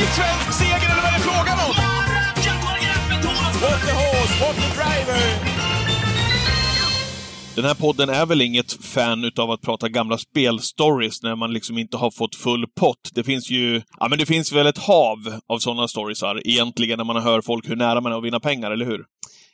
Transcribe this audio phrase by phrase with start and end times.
[0.00, 1.74] ny svensk seger eller vad är det frågan om?
[3.62, 5.20] What the horse, what the driver!
[7.54, 11.78] Den här podden är väl inget fan utav att prata gamla spelstories när man liksom
[11.78, 13.10] inte har fått full pott.
[13.14, 15.18] Det finns ju, ja men det finns väl ett hav
[15.48, 18.70] av sådana storiesar egentligen när man hör folk hur nära man är att vinna pengar,
[18.70, 19.04] eller hur?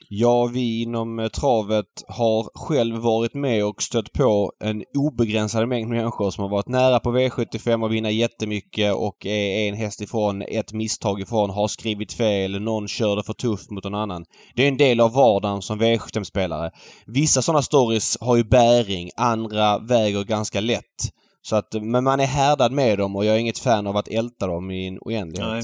[0.09, 5.89] Ja, vi inom eh, travet har själv varit med och stött på en obegränsad mängd
[5.89, 10.41] människor som har varit nära på V75 och vinna jättemycket och är en häst ifrån,
[10.41, 14.25] ett misstag ifrån, har skrivit fel, någon körde för tufft mot någon annan.
[14.55, 16.71] Det är en del av vardagen som V75-spelare.
[17.05, 21.11] Vissa sådana stories har ju bäring, andra väger ganska lätt.
[21.41, 23.97] Så att, eh, men man är härdad med dem och jag är inget fan av
[23.97, 25.51] att älta dem i en oändlighet.
[25.51, 25.63] Nej.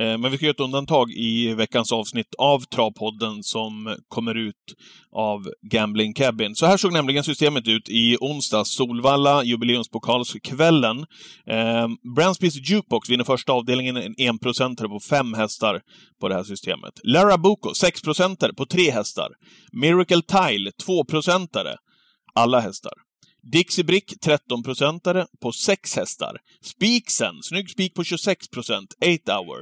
[0.00, 4.54] Eh, men vi ska göra ett undantag i veckans avsnitt av Travpodden som kommer ut
[5.12, 6.54] av Gambling Cabin.
[6.54, 10.98] Så här såg nämligen systemet ut i onsdags, Solvalla, jubileumspokalskvällen.
[11.50, 15.80] Eh, Bransbys Jukebox vinner första avdelningen en enprocentare på fem hästar
[16.20, 16.92] på det här systemet.
[17.04, 19.28] Lara Boko, sexprocentare på tre hästar.
[19.72, 21.76] Miracle Tile, tvåprocentare,
[22.34, 23.05] alla hästar.
[23.52, 26.36] Dixie Brick 13-procentare på 6 hästar.
[26.62, 28.94] Spiksen, snygg spik på 26 procent,
[29.24, 29.60] 8 hour.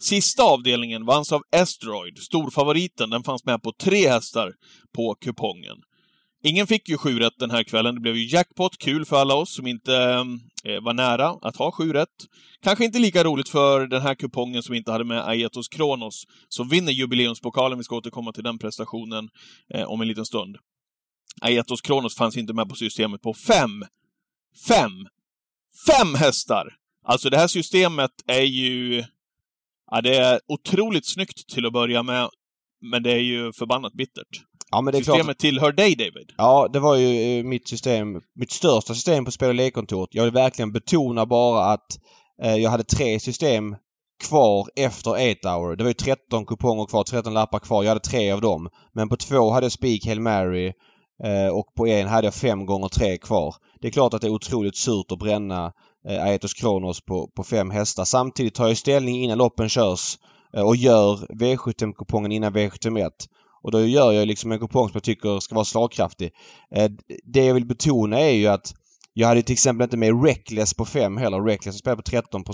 [0.00, 3.10] Sista avdelningen vanns av Estroid, storfavoriten.
[3.10, 4.52] Den fanns med på tre hästar
[4.96, 5.76] på kupongen.
[6.44, 7.94] Ingen fick ju sju rätt den här kvällen.
[7.94, 9.94] Det blev ju jackpot, kul för alla oss som inte
[10.64, 12.08] eh, var nära att ha sju rätt.
[12.62, 16.68] Kanske inte lika roligt för den här kupongen som inte hade med Aetos Kronos, som
[16.68, 17.78] vinner jubileumspokalen.
[17.78, 19.28] Vi ska återkomma till den prestationen
[19.74, 20.56] eh, om en liten stund.
[21.40, 23.84] Aetos Kronos fanns inte med på systemet på fem,
[24.68, 24.90] fem,
[25.86, 26.68] fem hästar!
[27.04, 29.04] Alltså det här systemet är ju...
[29.90, 32.28] Ja, det är otroligt snyggt till att börja med,
[32.80, 34.42] men det är ju förbannat bittert.
[34.70, 35.38] Ja, men det är Systemet klart.
[35.38, 36.32] tillhör dig, David.
[36.36, 40.08] Ja, det var ju eh, mitt system, mitt största system på spel och lekkontoret.
[40.12, 41.98] Jag vill verkligen betona bara att
[42.42, 43.76] eh, jag hade tre system
[44.28, 45.76] kvar efter 8 hour.
[45.76, 47.82] Det var ju 13 kuponger kvar, 13 lappar kvar.
[47.82, 48.68] Jag hade tre av dem.
[48.92, 50.72] Men på två hade jag Speak Hail Mary
[51.24, 53.54] Eh, och på en hade jag fem gånger tre kvar.
[53.80, 55.72] Det är klart att det är otroligt surt att bränna
[56.08, 58.04] eh, Aetos Kronos på, på fem hästar.
[58.04, 60.18] Samtidigt tar jag ställning innan loppen körs
[60.56, 63.10] eh, och gör V75-kupongen innan V71.
[63.62, 66.32] Och då gör jag liksom en kupong som jag tycker ska vara slagkraftig.
[66.74, 66.90] Eh,
[67.24, 68.74] det jag vill betona är ju att
[69.14, 71.40] jag hade till exempel inte med Reckless på 5 heller.
[71.40, 72.44] Reckless spelar på 13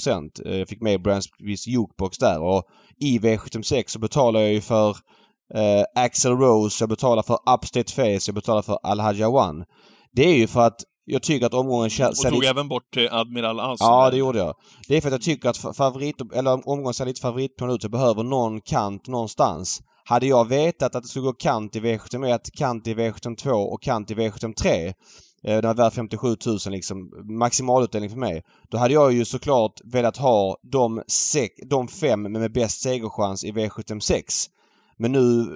[0.44, 2.64] Jag fick med Brandsbys Jukebox där och
[3.00, 4.96] i V76 så betalar jag ju för
[5.54, 9.64] eh, Axel Rose, jag betalar för Upstate Face, jag betalar för Al One.
[10.12, 11.90] Det är ju för att jag tycker att omgången...
[12.08, 12.48] Och tog lite...
[12.48, 13.80] även bort eh, Admiral As.
[13.80, 14.54] Ja, det gjorde jag.
[14.88, 16.16] Det är för att jag tycker att favorit...
[16.34, 17.82] Eller omgången ser lite favoritplan ut.
[17.82, 19.82] Jag behöver någon kant någonstans.
[20.04, 24.10] Hade jag vetat att det skulle gå kant i V71, kant i V72 och kant
[24.10, 24.92] i V73 eh,
[25.42, 27.10] den var värd 57 000 liksom.
[27.38, 28.42] Maximalutdelning för mig.
[28.70, 31.02] Då hade jag ju såklart velat ha de,
[31.66, 34.48] de fem med bäst segerchans i V76.
[34.98, 35.46] Men nu,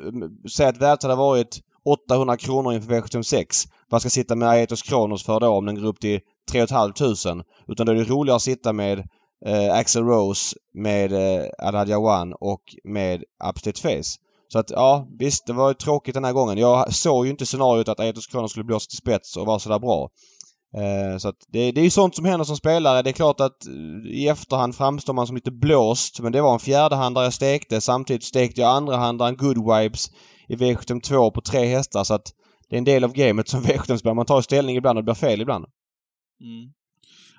[0.57, 3.69] säg att värdet hade varit 800 kronor inför V756.
[3.89, 6.21] Vad ska jag sitta med Aetos Kronos för då om den går upp till
[6.51, 7.45] 3 500?
[7.69, 8.99] Utan då är det roligare att sitta med
[9.47, 14.19] eh, Axel Rose, med eh, Adadja One och med Upstate Face.
[14.53, 16.59] Så att ja, visst det var ju tråkigt den här gången.
[16.59, 19.79] Jag såg ju inte scenariot att Aetos Kronos skulle blåsa till spets och vara sådär
[19.79, 20.11] bra.
[20.75, 23.03] Eh, så att det, det är ju sånt som händer som spelare.
[23.03, 26.21] Det är klart att eh, i efterhand framstår man som lite blåst.
[26.21, 27.81] Men det var en fjärdehandare jag stekte.
[27.81, 30.11] Samtidigt stekte jag andrahandaren Good Vibes
[30.49, 32.05] i V72 på tre hästar.
[32.05, 32.33] Så att
[32.69, 34.15] det är en del av gamet som V75-spelare.
[34.15, 35.65] Man tar ställning ibland och det blir fel ibland.
[36.41, 36.73] Mm.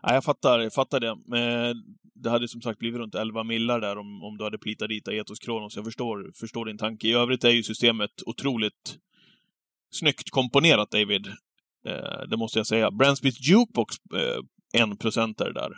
[0.01, 1.09] Ja, jag fattar, jag fattar det.
[1.09, 1.75] Eh,
[2.15, 5.07] det hade som sagt blivit runt 11 millar där om, om du hade plitat dit
[5.07, 5.75] Aetos Kronos.
[5.75, 7.07] Jag förstår, förstår din tanke.
[7.07, 8.97] I övrigt är ju systemet otroligt
[9.91, 11.27] snyggt komponerat, David.
[11.87, 12.91] Eh, det måste jag säga.
[12.91, 15.71] Bransbys Jukebox, eh, en procentare där.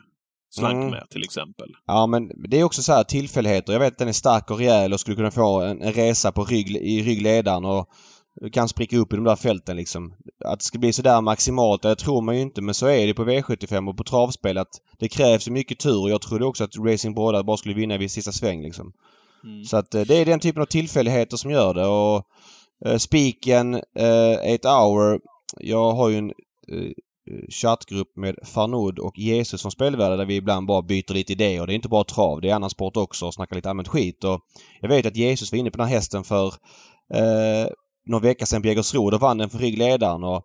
[0.50, 0.90] Slank mm.
[0.90, 1.70] med till exempel.
[1.86, 3.74] Ja men det är också så här tillfälligheter.
[3.74, 6.32] Jag vet att den är stark och rejäl och skulle kunna få en, en resa
[6.32, 7.90] på rygg, i ryggledaren och
[8.54, 10.14] kan spricka upp i de där fälten liksom.
[10.46, 13.14] Att det ska bli sådär maximalt, det tror man ju inte men så är det
[13.14, 16.78] på V75 och på travspel att det krävs mycket tur och jag trodde också att
[16.78, 18.94] Racing Broda bara skulle vinna vid sista sväng liksom.
[19.44, 19.64] Mm.
[19.64, 22.28] Så att eh, det är den typen av tillfälligheter som gör det och
[22.86, 25.20] uh, spiken, uh, 8 hour
[25.60, 26.34] jag har ju en
[26.68, 26.78] eh,
[27.32, 31.68] eh chattgrupp med Farnod och Jesus som spelvärde där vi ibland bara byter lite idéer.
[31.68, 34.24] Det är inte bara trav, det är annan sport också och snackar lite allmänt skit.
[34.24, 34.42] Och
[34.82, 36.48] jag vet att Jesus var inne på den här hästen för
[37.14, 37.68] eh,
[38.06, 39.10] någon vecka sedan på Jägersro.
[39.10, 40.44] Då vann den för ryggledaren och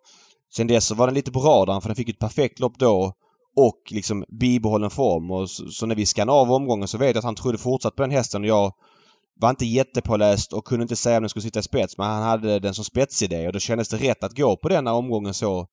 [0.56, 3.12] sen dess så var den lite på radarn för den fick ett perfekt lopp då
[3.56, 5.31] och liksom bibehållen form.
[5.31, 7.97] Och så, så när vi skannade av omgången så vet jag att han trodde fortsatt
[7.97, 8.73] på den hästen och jag
[9.41, 12.23] var inte jättepåläst och kunde inte säga om den skulle sitta i spets men han
[12.23, 15.35] hade den som spetsidé och då kändes det rätt att gå på den när omgången
[15.35, 15.67] så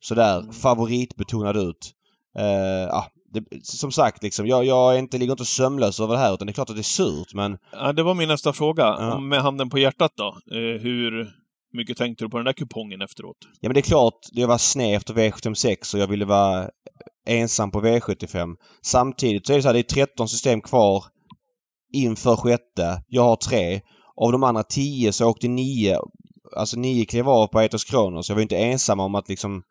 [0.00, 0.52] sådär mm.
[0.52, 1.92] favoritbetonad ut.
[2.38, 6.20] Uh, ja, det, som sagt liksom, jag, jag är inte, ligger inte sömnlös över det
[6.20, 7.58] här utan det är klart att det är surt men...
[7.72, 8.84] Ja, det var min nästa fråga.
[8.84, 9.20] Ja.
[9.20, 10.38] Med handen på hjärtat då.
[10.56, 11.30] Eh, hur
[11.72, 13.36] mycket tänkte du på den där kupongen efteråt?
[13.60, 16.70] Ja men det är klart, det var snävt och V76 och jag ville vara
[17.26, 18.54] ensam på V75.
[18.82, 21.04] Samtidigt så är det så här, det är 13 system kvar
[21.92, 23.02] inför sjätte.
[23.06, 23.80] Jag har tre.
[24.16, 25.98] Av de andra tio så åkte nio,
[26.56, 28.28] alltså nio klev av på Etos Kronos.
[28.28, 29.62] Jag var inte ensam om att liksom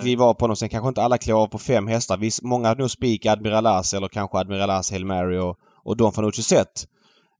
[0.00, 0.56] kliva av på honom.
[0.56, 2.16] Sen kanske inte alla klev av på fem hästar.
[2.16, 5.96] Viss, många hade nog spik Admiral As eller kanske Admiral As Hail Mary och, och
[5.96, 6.86] Don Fanucci sett.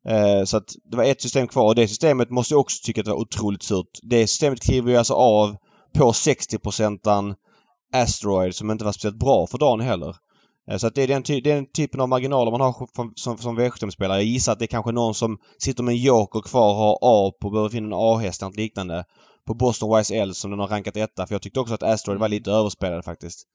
[0.09, 3.01] Eh, så att det var ett system kvar och det systemet måste jag också tycka
[3.01, 3.99] att var otroligt surt.
[4.03, 5.57] Det systemet kliver ju alltså av
[5.95, 7.35] på 60 procentan
[7.93, 10.17] Asteroid som inte var speciellt bra för dagen heller.
[10.71, 13.61] Eh, så att det är den, ty den typen av marginaler man har som, som
[13.61, 14.19] V75-spelare.
[14.19, 16.99] Jag gissar att det är kanske någon som sitter med en joker kvar och har
[17.03, 19.05] A på, behöver finna en A-häst eller liknande.
[19.47, 21.27] På Boston Wise L som den har rankat etta.
[21.27, 23.47] För jag tyckte också att Asteroid var lite överspelad faktiskt.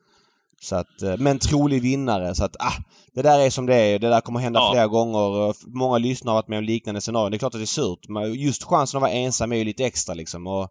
[0.61, 2.35] Så att, eh, men trolig vinnare.
[2.35, 2.73] Så att, ah,
[3.13, 3.99] det där är som det är.
[3.99, 4.71] Det där kommer hända ja.
[4.71, 5.55] flera gånger.
[5.77, 7.31] Många lyssnare har varit med om liknande scenarion.
[7.31, 8.09] Det är klart att det är surt.
[8.09, 10.47] Men just chansen att vara ensam är ju lite extra liksom.
[10.47, 10.69] Och,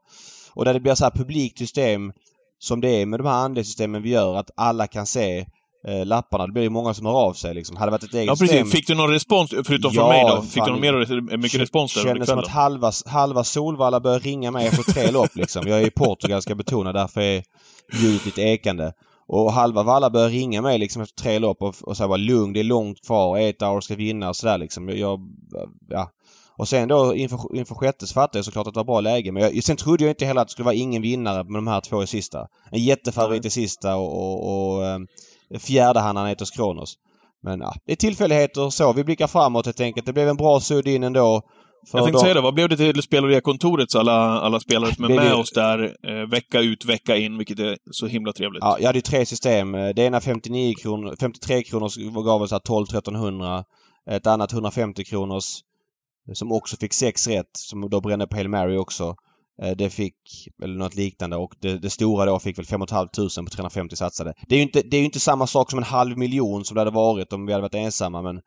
[0.54, 2.12] och där det blir så här publikt system
[2.58, 4.36] som det är med de här andelssystemen vi gör.
[4.36, 5.46] Att alla kan se
[5.88, 6.46] eh, lapparna.
[6.46, 7.76] Det blir ju många som hör av sig liksom.
[7.76, 8.50] Hade det varit ett eget ja, precis.
[8.50, 8.66] system...
[8.66, 10.42] Fick du någon respons, förutom ja, från mig då?
[10.42, 14.50] Fick du någon mer, mycket respons där kändes som att halva, halva Solvalla började ringa
[14.50, 15.68] mig efter tre lopp liksom.
[15.68, 17.42] Jag är i Portugal ska betona, därför är
[17.92, 18.92] ljudet lite ekande.
[19.26, 22.52] Och halva Valla började ringa mig liksom efter tre lopp och, och säga bara lugn,
[22.52, 24.88] det är långt kvar, ett hour ska vinna och sådär liksom.
[24.88, 25.20] Jag,
[25.88, 26.10] ja.
[26.56, 29.32] Och sen då inför, inför sjätte så fattade jag såklart att det var bra läge.
[29.32, 31.66] Men jag, sen trodde jag inte heller att det skulle vara ingen vinnare med de
[31.66, 32.48] här två i sista.
[32.70, 35.06] En jättefavorit i sista och, och, och um,
[35.58, 36.94] fjärde han Anetos Kronos.
[37.42, 38.92] Men ja, det är tillfälligheter så.
[38.92, 40.06] Vi blickar framåt helt enkelt.
[40.06, 41.42] Det blev en bra sudd in ändå.
[41.92, 45.34] jag tänkte säga det, vad blev det till spelare-kontorets alla, alla spelare som är med
[45.34, 48.62] oss där eh, vecka ut, vecka in, vilket är så himla trevligt?
[48.62, 49.72] Ja, jag hade ju tre system.
[49.72, 53.64] Det ena 59 kronor, 53 kronor gav oss 12 1300
[54.10, 55.44] Ett annat 150 kronors
[56.32, 59.16] som också fick sex rätt, som då brände på Hail Mary också.
[59.62, 60.14] Eh, det fick,
[60.62, 64.34] eller något liknande och det, det stora då fick väl 5 500 på 350 satsade.
[64.48, 66.80] Det är ju inte, det är inte samma sak som en halv miljon som det
[66.80, 68.40] hade varit om vi hade varit ensamma men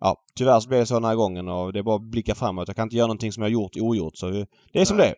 [0.00, 2.34] ja, tyvärr så blev det så den här gången och det är bara att blicka
[2.34, 2.68] framåt.
[2.68, 4.30] Jag kan inte göra någonting som jag gjort ogjort så
[4.72, 5.14] det är som det är.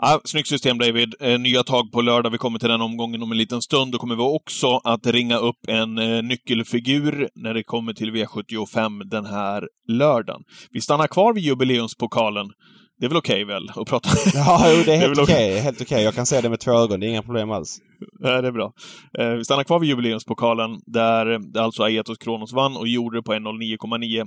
[0.00, 1.14] Ja, snyggt system David.
[1.20, 2.30] Eh, nya tag på lördag.
[2.30, 3.92] Vi kommer till den omgången om en liten stund.
[3.92, 9.04] Då kommer vi också att ringa upp en eh, nyckelfigur när det kommer till V75
[9.04, 10.42] den här lördagen.
[10.70, 12.46] Vi stannar kvar vid jubileumspokalen.
[12.98, 14.08] Det är väl okej okay, väl, att prata?
[14.34, 15.50] Ja, jo, det är helt okej.
[15.50, 15.58] Okay.
[15.60, 15.80] Helt.
[15.80, 16.02] Okay.
[16.02, 17.00] Jag kan se det med två ögon.
[17.00, 17.78] Det är inga problem alls.
[18.20, 18.72] Nej, det är bra.
[19.18, 23.32] Eh, vi stannar kvar vid jubileumspokalen, där alltså Aetos Kronos vann och gjorde det på
[23.32, 24.24] 1.09,9.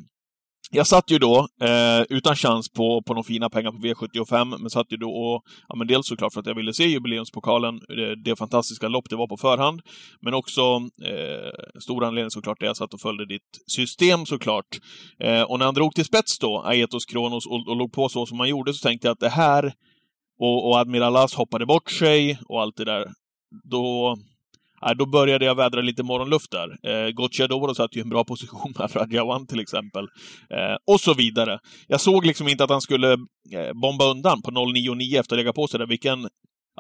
[0.73, 4.69] Jag satt ju då eh, utan chans på, på några fina pengar på V75, men
[4.69, 8.15] satt ju då och, ja men dels såklart för att jag ville se jubileumspokalen, det,
[8.15, 9.81] det fantastiska lopp det var på förhand,
[10.21, 10.61] men också
[11.05, 14.79] eh, stor anledning såklart det jag satt och följde ditt system såklart.
[15.19, 18.25] Eh, och när han drog till spets då, Aetos Kronos, och, och låg på så
[18.25, 19.73] som han gjorde, så tänkte jag att det här,
[20.39, 23.11] och, och Admiral As hoppade bort sig och allt det där,
[23.63, 24.17] då
[24.87, 26.69] äh, då började jag vädra lite morgonluft där.
[26.91, 30.03] Eh, Gocciadoro satt ju i en bra position med Rajawan till exempel.
[30.49, 31.59] Eh, och så vidare.
[31.87, 35.53] Jag såg liksom inte att han skulle eh, bomba undan på 0,99 efter att lägga
[35.53, 35.87] på sig där.
[35.87, 36.27] Vilken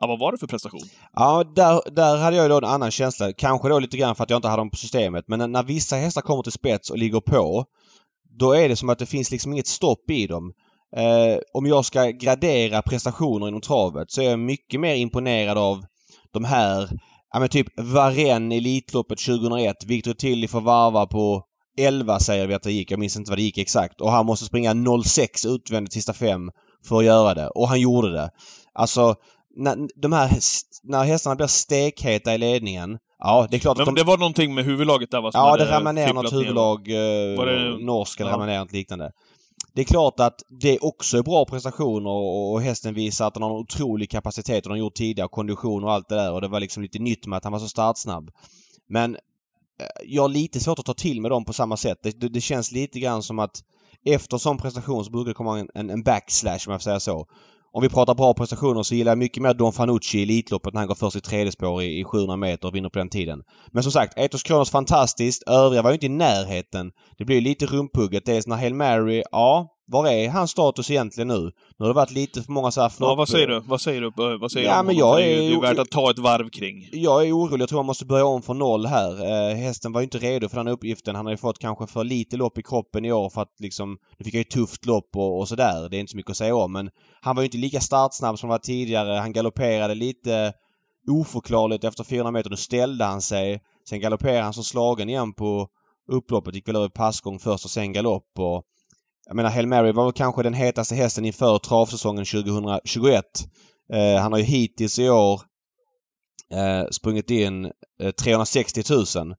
[0.01, 0.81] Ja, vad var det för prestation?
[1.13, 3.33] Ja, där, där hade jag då en annan känsla.
[3.33, 5.25] Kanske då lite grann för att jag inte hade dem på systemet.
[5.27, 7.65] Men när, när vissa hästar kommer till spets och ligger på,
[8.39, 10.53] då är det som att det finns liksom inget stopp i dem.
[10.95, 15.85] Eh, om jag ska gradera prestationer inom travet så är jag mycket mer imponerad av
[16.33, 16.89] de här
[17.33, 19.85] Ja men typ Varen Elitloppet 2001.
[19.85, 21.43] Victor Tilly får varva på
[21.77, 22.91] 11 säger vi att det gick.
[22.91, 24.01] Jag minns inte vad det gick exakt.
[24.01, 24.73] Och han måste springa
[25.03, 26.51] 06 utvändigt sista fem
[26.87, 27.47] för att göra det.
[27.47, 28.29] Och han gjorde det.
[28.73, 29.15] Alltså,
[29.55, 30.29] när, de här,
[30.83, 32.97] när hästarna blir stekheta i ledningen.
[33.19, 34.01] Ja, det är klart Men att de...
[34.01, 35.31] det var någonting med huvudlaget där va?
[35.33, 36.87] Ja, det ramlade ner något huvudlag.
[36.87, 37.39] Ner.
[37.39, 37.85] Eh, det...
[37.85, 38.33] Norsk eller ja.
[38.33, 39.11] ramlade ner något liknande.
[39.73, 43.49] Det är klart att det också är bra prestationer och, hästen visar att den har
[43.49, 46.47] en otrolig kapacitet och den har gjort tidigare kondition och allt det där och det
[46.47, 48.31] var liksom lite nytt med att han var så startsnabb.
[48.87, 49.21] Men eh,
[50.05, 51.99] jag har lite svårt att ta till med dem på samma sätt.
[52.03, 53.63] Det, det, det känns lite grann som att
[54.05, 56.99] efter sån prestation så brukar det komma en, en, en backslash om jag får säga
[56.99, 57.27] så
[57.73, 60.81] om vi pratar bra prestationer så gillar jag mycket mer Don Fanucci i Elitloppet när
[60.81, 63.43] han går först i tredje spår i, i 700 meter och vinner på den tiden.
[63.71, 65.43] Men som sagt, Etos Kronos fantastiskt.
[65.47, 66.91] Övriga var ju inte i närheten.
[67.17, 68.25] Det blir lite rumpugget.
[68.25, 71.41] Dels när Hail Mary, ja, var är hans status egentligen nu?
[71.41, 73.09] Nu har det varit lite för många så här flopp...
[73.09, 73.59] Ja, vad säger du?
[73.59, 74.37] Vad säger du?
[74.37, 76.89] Vad säger ja, men jag är, det är värt att ta ett varv kring.
[76.91, 77.61] Jag är orolig.
[77.61, 79.11] Jag tror han måste börja om från noll här.
[79.51, 81.15] Eh, hästen var ju inte redo för den uppgiften.
[81.15, 83.97] Han har ju fått kanske för lite lopp i kroppen i år för att liksom...
[84.17, 85.89] Nu fick jag ju tufft lopp och, och sådär.
[85.89, 86.89] Det är inte så mycket att säga om men
[87.21, 89.19] han var ju inte lika startsnabb som han var tidigare.
[89.19, 90.53] Han galopperade lite
[91.09, 92.49] oförklarligt efter 400 meter.
[92.49, 93.61] Nu ställde han sig.
[93.89, 95.67] Sen galopperade han som slagen igen på
[96.07, 96.55] upploppet.
[96.55, 98.39] Gick väl över passgång först och sen galopp.
[98.39, 98.63] Och,
[99.25, 103.25] jag menar Hail Mary var väl kanske den hetaste hästen inför travsäsongen 2021.
[103.93, 105.41] Eh, han har ju hittills i år
[106.53, 107.65] eh, sprungit in
[108.01, 109.35] eh, 360 000.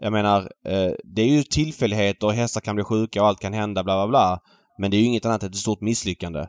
[0.00, 3.52] Jag menar, eh, det är ju tillfälligheter och hästar kan bli sjuka och allt kan
[3.52, 4.40] hända bla bla bla.
[4.78, 6.46] Men det är ju inget annat än ett stort misslyckande.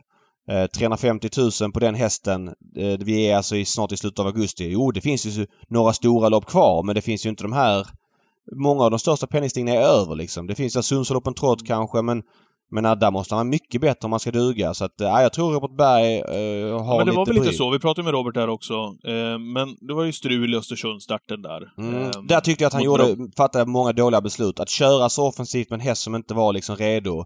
[0.50, 1.28] Eh, 350
[1.62, 2.48] 000 på den hästen.
[2.76, 4.68] Eh, vi är alltså i, snart i slutet av augusti.
[4.68, 7.86] Jo, det finns ju några stora lopp kvar men det finns ju inte de här...
[8.56, 10.46] Många av de största penningstigningarna är över liksom.
[10.46, 12.22] Det finns ju Sundsvallsloppen trots kanske men
[12.70, 14.74] men där måste han vara mycket bättre om man ska duga.
[14.74, 17.52] Så att, ja, jag tror Robert Berg eh, har men det lite var väl lite
[17.52, 17.70] så.
[17.70, 18.74] Vi pratade med Robert där också.
[19.04, 21.72] Eh, men det var ju strul i Östersundsstarten där.
[21.78, 22.02] Mm.
[22.02, 24.60] Eh, Där tyckte jag att han gjorde, Bro- fattade många dåliga beslut.
[24.60, 27.24] Att köra så offensivt med en häst som inte var liksom redo.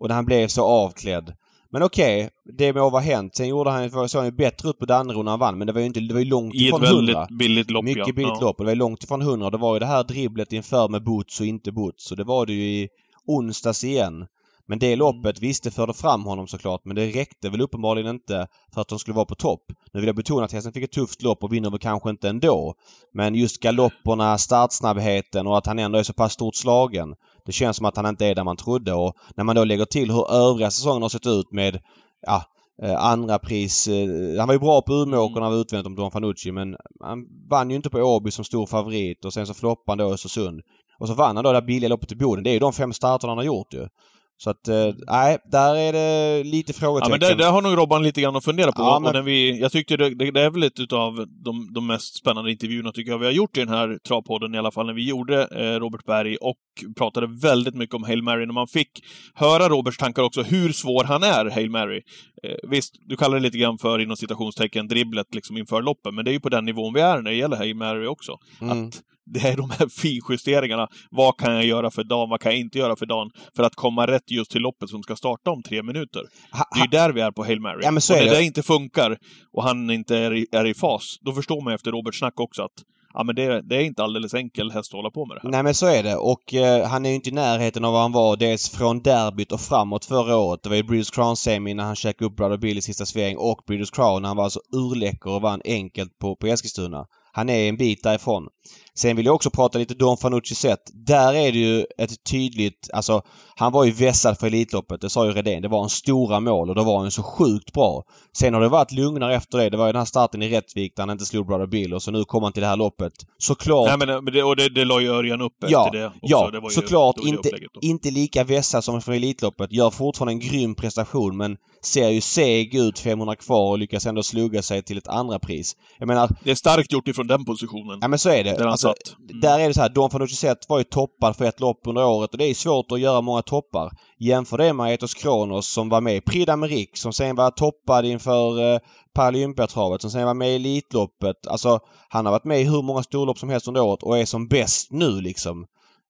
[0.00, 1.32] Och när han blev så avklädd.
[1.70, 3.36] Men okej, det må vara hänt.
[3.36, 5.72] Sen gjorde han, såg han ju bättre ut på Danderyd när han vann men det
[5.72, 7.26] var ju inte, det var ju långt I ett ifrån väldigt 100.
[7.38, 8.12] billigt lopp, Mycket ja.
[8.12, 8.46] billigt ja.
[8.46, 9.50] lopp och det var ju långt ifrån 100.
[9.50, 12.10] Det var ju det här dribblet inför med boots och inte boots.
[12.10, 12.88] Och det var det ju i
[13.26, 14.26] onsdags igen.
[14.66, 18.46] Men det loppet, visst det förde fram honom såklart men det räckte väl uppenbarligen inte
[18.74, 19.62] för att de skulle vara på topp.
[19.92, 22.28] Nu vill jag betona att hästen fick ett tufft lopp och vinner väl kanske inte
[22.28, 22.74] ändå.
[23.12, 27.14] Men just galopperna, startsnabbheten och att han ändå är så pass stort slagen.
[27.46, 29.84] Det känns som att han inte är där man trodde och när man då lägger
[29.84, 31.80] till hur övriga säsongen har sett ut med
[32.26, 32.42] ja,
[32.82, 33.88] eh, andra pris.
[33.88, 37.70] Eh, han var ju bra på Umeåkern av utvändigt om Don Fanucci men han vann
[37.70, 40.60] ju inte på Åby som stor favorit och sen så floppade han då Östersund.
[40.98, 42.44] Och så vann han då det billiga loppet i Boden.
[42.44, 43.88] Det är ju de fem starterna han har gjort ju.
[44.36, 47.10] Så att, eh, nej, där är det lite Ja, frågetecken.
[47.10, 48.82] men där, där har nog Robban lite grann att fundera på.
[48.82, 52.16] Ja, men- vi, jag tyckte det, det, det är väl ett utav de, de mest
[52.18, 54.92] spännande intervjuerna tycker jag vi har gjort i den här travpodden i alla fall, när
[54.92, 56.56] vi gjorde eh, Robert Berg och
[56.96, 58.88] pratade väldigt mycket om Hail Mary, när man fick
[59.34, 62.00] höra Roberts tankar också, hur svår han är, Hail Mary.
[62.44, 66.24] Eh, visst, du kallar det lite grann för, inom citationstecken, dribblet liksom inför loppen, men
[66.24, 68.38] det är ju på den nivån vi är när det gäller Hail Mary också.
[68.60, 68.88] Mm.
[68.88, 70.88] Att det är de här finjusteringarna.
[71.10, 72.30] Vad kan jag göra för dagen?
[72.30, 73.30] Vad kan jag inte göra för dagen?
[73.56, 76.22] För att komma rätt just till loppet som ska starta om tre minuter.
[76.52, 77.80] Ha, Det är ju där vi är på Hail Mary.
[77.82, 78.38] Ja, men så och är när det.
[78.38, 79.18] det inte funkar
[79.52, 82.62] och han inte är i, är i fas, då förstår man efter Roberts snack också
[82.62, 82.82] att
[83.14, 85.50] ja, men det, det är inte alldeles enkel häst att hålla på med det här.
[85.50, 88.02] Nej men så är det och eh, han är ju inte i närheten av vad
[88.02, 90.62] han var dels från derbyt och framåt förra året.
[90.62, 93.36] Det var ju Breeders Crown semi när han käkade upp Brother Bill i sista sväng
[93.36, 97.06] och Breeders Crown när han var alltså urläcker och vann enkelt på, på Eskilstuna.
[97.32, 98.48] Han är en bit därifrån.
[98.96, 100.80] Sen vill jag också prata lite Don Fanucci sett.
[101.06, 103.22] Där är det ju ett tydligt, alltså
[103.56, 105.62] han var ju vässad för Elitloppet, det sa ju Redén.
[105.62, 108.02] Det var en stora mål och då var han så sjukt bra.
[108.38, 109.70] Sen har det varit lugnare efter det.
[109.70, 112.02] Det var ju den här starten i Rättvik där han inte slog Brother Bill och
[112.02, 113.12] så nu kommer han till det här loppet.
[113.38, 116.18] Såklart Nej, men, det, och det, det la ju Örjan upp Ja, efter det också.
[116.22, 117.50] Ja, det var ju, såklart det inte,
[117.82, 119.72] inte lika vässad som för Elitloppet.
[119.72, 124.22] Gör fortfarande en grym prestation men ser ju seg ut 500 kvar och lyckas ändå
[124.22, 125.76] slugga sig till ett andra pris.
[125.98, 127.98] Jag menar, Det är starkt gjort ifrån den positionen.
[128.00, 128.50] ja men så är det.
[128.50, 129.18] Där han Alltså, satt.
[129.18, 129.36] Mm.
[129.36, 131.80] Eh, där är det så här, Don Fanucci Zet var ju toppad för ett lopp
[131.86, 133.90] under året och det är svårt att göra många toppar.
[134.18, 138.04] Jämför det med Aetos Kronos som var med i Prix d'Amérique som sen var toppad
[138.04, 138.78] inför eh,
[139.14, 141.46] Paralympiatravet som sen var med i Elitloppet.
[141.46, 144.24] Alltså han har varit med i hur många storlopp som helst under året och är
[144.24, 145.66] som bäst nu liksom.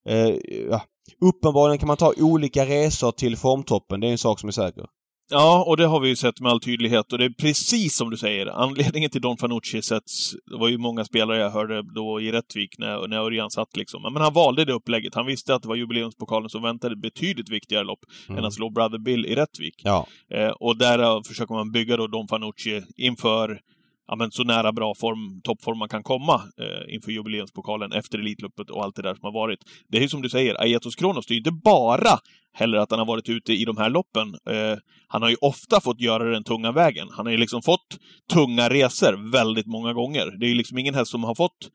[0.09, 0.35] Eh,
[0.71, 0.83] ja.
[1.21, 4.01] Uppenbarligen kan man ta olika resor till formtoppen.
[4.01, 4.85] Det är en sak som är säker.
[5.29, 7.13] Ja, och det har vi ju sett med all tydlighet.
[7.13, 8.47] Och det är precis som du säger.
[8.47, 10.33] Anledningen till Don Fanucci sätts...
[10.51, 14.03] Det var ju många spelare jag hörde då i Rättvik när, när Örjan satt liksom.
[14.03, 15.15] Men han valde det upplägget.
[15.15, 18.39] Han visste att det var jubileumspokalen som väntade betydligt viktigare lopp Mm.
[18.39, 19.75] än att slå Brother Bill i Rättvik.
[19.85, 20.07] Ja.
[20.31, 23.61] Eh, och där eh, försöker man bygga då Don Fanucci inför
[24.07, 28.71] ja, men så nära bra form, toppform man kan komma eh, inför jubileumspokalen efter Elitloppet
[28.71, 29.59] och allt det där som har varit.
[29.89, 32.19] Det är ju som du säger, Aetos Kronos, det är ju inte bara
[32.53, 34.29] heller att han har varit ute i de här loppen.
[34.51, 37.09] Eh, han har ju ofta fått göra den tunga vägen.
[37.11, 37.99] Han har ju liksom fått
[38.33, 40.39] tunga resor väldigt många gånger.
[40.41, 41.71] Det är ju liksom ingen häst som har fått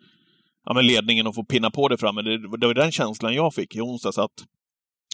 [0.65, 2.21] ja, men ledningen och få pinna på det framme.
[2.21, 4.45] Det, det var den känslan jag fick i onsdags att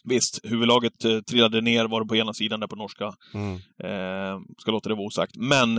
[0.04, 3.14] Visst, huvudlaget eh, trillade ner, var det på ena sidan där på norska.
[3.34, 3.54] Mm.
[3.84, 5.36] Eh, ska låta det vara osagt.
[5.36, 5.78] Men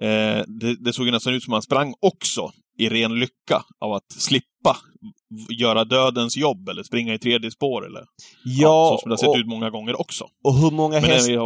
[0.00, 3.92] eh, det, det såg ju nästan ut som han sprang också i ren lycka av
[3.92, 4.76] att slippa
[5.58, 8.04] göra dödens jobb eller springa i tredje spår eller
[8.44, 10.24] Ja, så som det har sett och, ut många gånger också.
[10.44, 11.36] och hur många, Men häst, dig.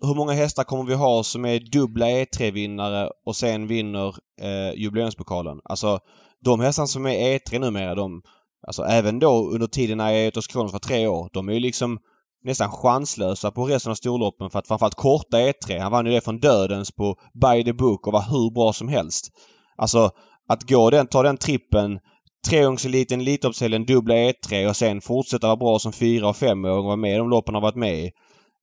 [0.00, 5.60] hur många hästar kommer vi ha som är dubbla E3-vinnare och sen vinner eh, jubileumspokalen?
[5.64, 6.00] Alltså
[6.44, 8.22] de hästarna som är E3 numera, de,
[8.66, 11.98] alltså även då under tiden när Aetos Kronos var tre år, de är ju liksom
[12.44, 15.80] nästan chanslösa på resten av storloppen för att framförallt korta E3.
[15.80, 18.88] Han vann ju det från dödens på By the Book och var hur bra som
[18.88, 19.28] helst.
[19.76, 20.10] Alltså
[20.48, 21.98] att gå den, ta den trippen
[22.46, 26.96] Treåringseliten, Elitloppshelgen, dubbla E3 och sen fortsätta vara bra som fyra och femåring och vara
[26.96, 28.10] med i de loppen han varit med i.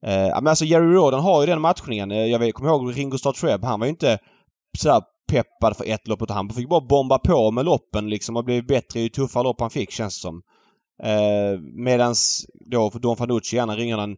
[0.06, 2.12] Eh, men alltså Jerry Roden har ju den matchningen.
[2.12, 3.64] Eh, jag vet, kommer ihåg Ringo Starr Treb.
[3.64, 4.20] Han var ju inte
[4.78, 8.46] sådär peppad för ett lopp utan han fick bara bomba på med loppen liksom och
[8.46, 10.41] blev bättre ju tuffare lopp han fick känns det som.
[11.03, 14.17] Eh, medans då Don Fanucci gärna ringer den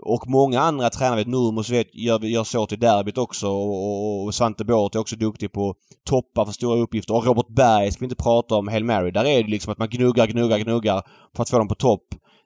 [0.00, 4.34] och många andra tränare, vet Nurmos vet, gör, gör så till derbyt också och, och
[4.34, 7.14] Svante Båth är också duktig på toppar för stora uppgifter.
[7.14, 9.10] Och Robert Berg ska vi inte prata om, Hail Mary.
[9.10, 11.02] Där är det liksom att man gnuggar, gnuggar, gnuggar
[11.36, 12.04] för att få dem på topp.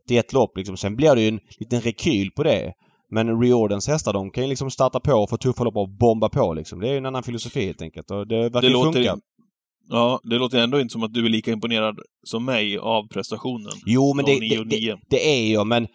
[0.09, 0.77] Det är ett lopp liksom.
[0.77, 2.73] Sen blir det ju en liten rekyl på det.
[3.11, 6.29] Men Riordens hästar de kan ju liksom starta på och få tuffa lopp och bomba
[6.29, 6.81] på liksom.
[6.81, 9.17] Det är ju en annan filosofi helt enkelt och det verkar det låter, funka.
[9.89, 13.73] Ja, det låter ändå inte som att du är lika imponerad som mig av prestationen.
[13.87, 15.87] Jo, men det, det, det, det, är jag, men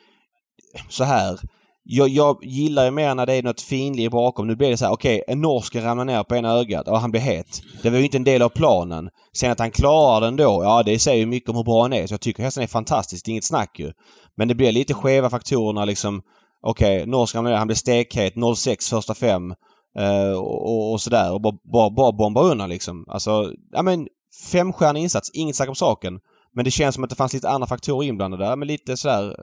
[0.89, 1.39] så här.
[1.83, 4.47] Jag, jag gillar ju mer när det är något finlir bakom.
[4.47, 6.99] Nu blir det så här, okej, okay, en norsk ramlar ner på ena ögat och
[6.99, 7.61] han blir het.
[7.83, 9.09] Det var ju inte en del av planen.
[9.33, 11.93] Sen att han klarar den då, ja det säger ju mycket om hur bra han
[11.93, 12.07] är.
[12.07, 13.91] Så jag tycker hästen är fantastisk, det är inget snack ju.
[14.37, 16.21] Men det blir lite skeva faktorer när liksom,
[16.61, 19.55] okej, okay, norsk ramlar ner, han blir stekhet, 06 första fem.
[19.99, 23.05] Uh, och, och sådär och bara, bara, bara bomba undan liksom.
[23.07, 24.07] Alltså, ja men
[24.51, 26.19] femstjärnig insats, inget snack om saken.
[26.55, 28.55] Men det känns som att det fanns lite andra faktorer inblandade där.
[28.55, 29.35] Men lite sådär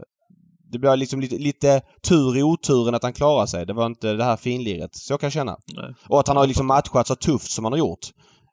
[0.72, 3.66] det blev liksom lite, lite tur i oturen att han klarade sig.
[3.66, 4.96] Det var inte det här finliret.
[4.96, 5.56] Så jag kan känna.
[5.66, 5.94] Nej.
[6.08, 8.06] Och att han har liksom matchat så tufft som han har gjort.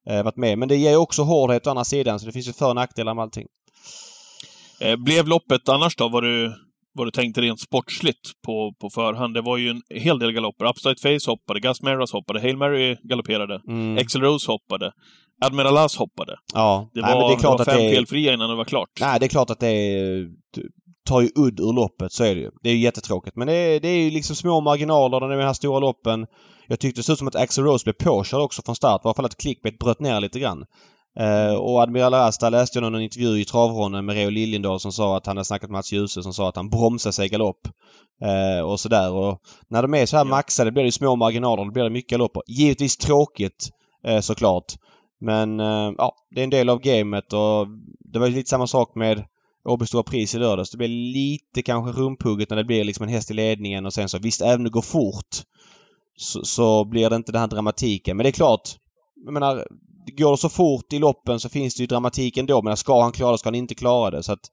[0.10, 0.58] Eh, varit med.
[0.58, 2.76] Men det ger ju också hårdhet å andra sidan så det finns ju för och
[2.76, 3.48] nackdelar med allting.
[4.82, 6.54] Eh, blev loppet annars då, vad du,
[6.96, 9.34] vad du tänkte rent sportsligt på, på förhand?
[9.34, 10.66] Det var ju en hel del galopper.
[10.66, 13.98] Upside Face hoppade, Gus Meras hoppade, Hail Mary galopperade, mm.
[13.98, 14.92] Excel Rose hoppade.
[15.46, 16.36] Admiral As hoppade.
[16.54, 16.90] Ja.
[16.94, 17.96] Det var, Nej, men det är klart det var fem att det är...
[17.96, 18.90] felfria innan det var klart.
[19.00, 20.28] Nej, det är klart att det är
[21.06, 22.52] tar ju udd ur loppet, så är det ju.
[22.64, 23.36] Det är ju jättetråkigt.
[23.36, 25.80] Men det är, det är ju liksom små marginaler när det är de här stora
[25.80, 26.26] loppen.
[26.68, 29.02] Jag tyckte det såg ut som att Axel Rose blev påkörd också från start.
[29.04, 30.66] I alla fall att clickbait bröt ner lite grann.
[31.20, 35.18] Uh, och Admiral Asta läste jag någon intervju i Travronden med Reo Liljendahl som sa
[35.18, 37.68] att han hade snackat med Mats Djuse som sa att han bromsade sig i galopp.
[38.24, 39.12] Uh, och sådär.
[39.12, 41.66] Och när de är så här maxade blir det små marginaler.
[41.66, 42.42] Då blir det mycket galopper.
[42.48, 43.70] Givetvis tråkigt
[44.08, 44.74] uh, såklart.
[45.20, 45.60] Men
[45.98, 47.68] ja, det är en del av gamet och
[48.00, 49.24] det var lite samma sak med
[49.66, 50.72] Åby Stora Pris i lördags.
[50.72, 54.10] Det blir lite kanske rumphugget när det blir liksom en häst i ledningen och sen
[54.10, 55.36] så visst, även om det går fort
[56.18, 58.18] så, så blir det inte den här dramatiken.
[58.18, 58.70] Men det är klart,
[59.26, 59.68] jag menar,
[60.18, 62.62] går det så fort i loppen så finns det ju dramatik ändå.
[62.62, 64.24] Men ska han klara det ska han inte klara det.
[64.24, 64.52] Så att,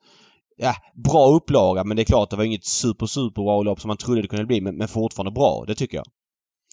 [0.56, 3.88] ja, bra upplaga men det är klart det var inget super super bra lopp som
[3.88, 5.64] man trodde det kunde bli men, men fortfarande bra.
[5.66, 6.06] Det tycker jag.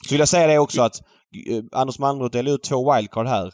[0.08, 1.02] Så vill jag säga det också att
[1.50, 3.54] eh, Anders Malmroth delade ut två wildcard här.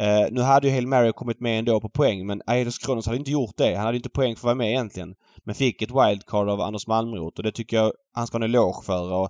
[0.00, 3.18] Eh, nu hade ju Hail Mary kommit med ändå på poäng men Eidos Kronos hade
[3.18, 3.74] inte gjort det.
[3.74, 5.14] Han hade inte poäng för att vara med egentligen.
[5.44, 8.50] Men fick ett wildcard av Anders Malmroth och det tycker jag han ska ha en
[8.50, 9.12] eloge för.
[9.12, 9.28] Och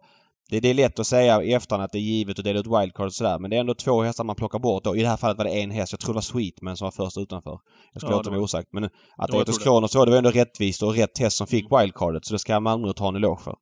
[0.51, 2.67] det, det är lätt att säga i efterhand att det är givet att dela ut
[2.67, 4.97] wildcard och sådär men det är ändå två hästar man plockar bort då.
[4.97, 5.93] I det här fallet var det en häst.
[5.93, 7.59] Jag tror det var Sweetman som var först utanför.
[7.93, 8.69] Jag ska ja, låta mig osagt.
[8.73, 8.85] Men
[9.17, 12.35] att Aedos Kronos så det var ändå rättvist och rätt häst som fick wildcardet så
[12.35, 13.55] det ska Malmroth ha en eloge för.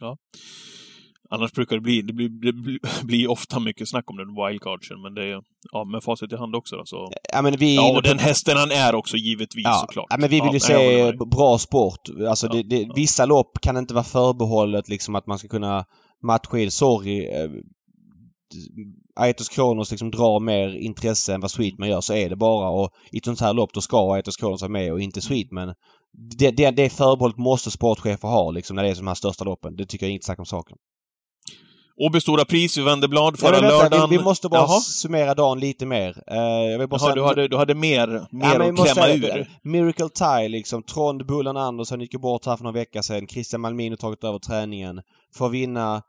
[0.00, 0.16] Ja.
[1.30, 2.52] Annars brukar det bli, det blir, det
[3.06, 5.40] blir ofta mycket snack om den wildcardsen, men det är
[5.72, 7.12] ja, med facit i hand också då, så...
[7.32, 7.76] Ja, men vi...
[7.76, 10.06] ja och den hästen han är också givetvis ja, såklart.
[10.10, 12.00] Ja, men vi vill ju se bra sport.
[12.28, 15.84] Alltså ja, det, det, vissa lopp kan inte vara förbehållet liksom att man ska kunna
[16.24, 16.70] matcha in.
[16.70, 17.26] Sorry.
[17.26, 17.50] Eh,
[19.16, 22.68] Aetos Kronos liksom drar mer intresse än vad Sweetman gör, så är det bara.
[22.68, 25.74] Och i ett sånt här lopp då ska Aetos Kronos vara med och inte Sweetman.
[26.12, 29.76] Det, det, det förbehållet måste sportchefer ha liksom när det är de här största loppen.
[29.76, 30.76] Det tycker jag inte snack om saken.
[31.96, 34.10] Åby Stora Pris i Wennerblad förra ja, lördagen.
[34.10, 34.80] Vi, vi, måste bara Jaha.
[34.80, 36.08] summera dagen lite mer.
[36.08, 39.50] Uh, jag vill bara Jaha, du, hade, du hade mer, mer ja, att klämma ur?
[39.62, 40.82] Miracle Tie liksom.
[40.82, 43.26] Trond Bullen Andersson gick bort här för några veckor sedan.
[43.26, 45.00] Christian Malmin har tagit över träningen.
[45.34, 46.02] Får vinna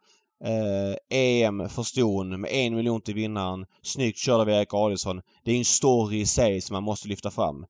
[0.45, 3.65] eh, EM för ston med en miljon till vinnaren.
[3.81, 5.21] Snyggt körd av Erik Adielsson.
[5.43, 7.65] Det är en story i sig som man måste lyfta fram.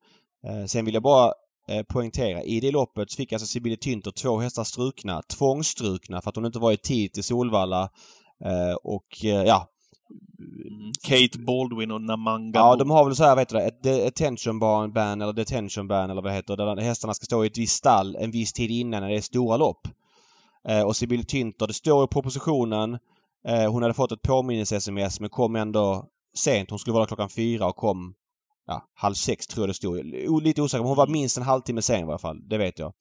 [0.46, 1.32] Eh, sen vill jag bara
[1.68, 2.42] eh, poängtera.
[2.42, 5.22] I det loppet fick alltså Sibylle Tynter två hästar strukna.
[5.22, 7.90] Tvångsstrukna för att hon inte var i tid till Solvalla.
[8.44, 9.68] Eh, och eh, ja,
[10.38, 10.92] Mm.
[11.02, 12.58] Kate Baldwin och Namanga.
[12.58, 14.58] Ja, de har väl så här, vet du ett attention
[14.92, 16.56] ban eller detention ban eller vad det heter.
[16.56, 19.20] Där hästarna ska stå i ett visst stall en viss tid innan när det är
[19.20, 19.88] stora lopp.
[20.68, 22.98] Eh, och Sibyl Tinter, det står i propositionen.
[23.48, 26.70] Eh, hon hade fått ett påminnelse-sms men kom ändå sent.
[26.70, 28.14] Hon skulle vara klockan fyra och kom
[28.66, 30.04] ja, halv sex tror jag det stod.
[30.42, 30.82] Lite osäker.
[30.82, 32.48] men Hon var minst en halvtimme sen i alla fall.
[32.48, 32.92] Det vet jag.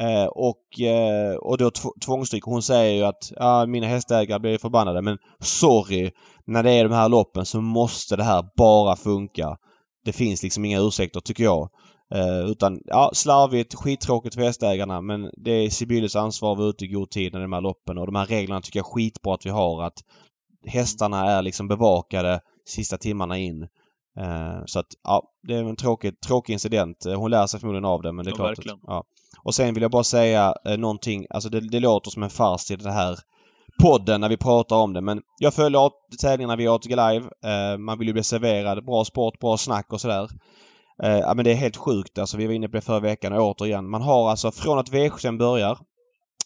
[0.00, 1.70] Eh, och, eh, och då
[2.04, 2.44] tvångsstryk.
[2.44, 6.10] Hon säger ju att ah, mina hästägare blir förbannade men sorry.
[6.46, 9.56] När det är de här loppen så måste det här bara funka.
[10.04, 11.68] Det finns liksom inga ursäkter tycker jag.
[12.14, 16.84] Eh, utan ja, slarvigt, skittråkigt för hästägarna men det är Sibylles ansvar att vara ute
[16.84, 19.34] i god tid när de här loppen och de här reglerna tycker jag är skitbra
[19.34, 19.82] att vi har.
[19.82, 20.04] Att
[20.66, 23.62] hästarna är liksom bevakade sista timmarna in.
[24.20, 27.04] Uh, så att ja, det är en tråkig, tråkig incident.
[27.16, 28.58] Hon lär sig förmodligen av det men det är ja, klart.
[28.58, 29.04] Att, ja.
[29.42, 32.64] Och sen vill jag bara säga eh, någonting, alltså det, det låter som en fars
[32.64, 33.18] till det här
[33.82, 35.00] podden när vi pratar om det.
[35.00, 35.90] Men jag följer
[36.22, 37.30] tävlingarna via ATG Live.
[37.44, 40.28] Eh, man vill ju bli serverad bra sport, bra snack och sådär.
[41.02, 42.36] Eh, ja men det är helt sjukt alltså.
[42.36, 43.90] Vi var inne på det förra veckan och återigen.
[43.90, 45.78] Man har alltså från att V75 börjar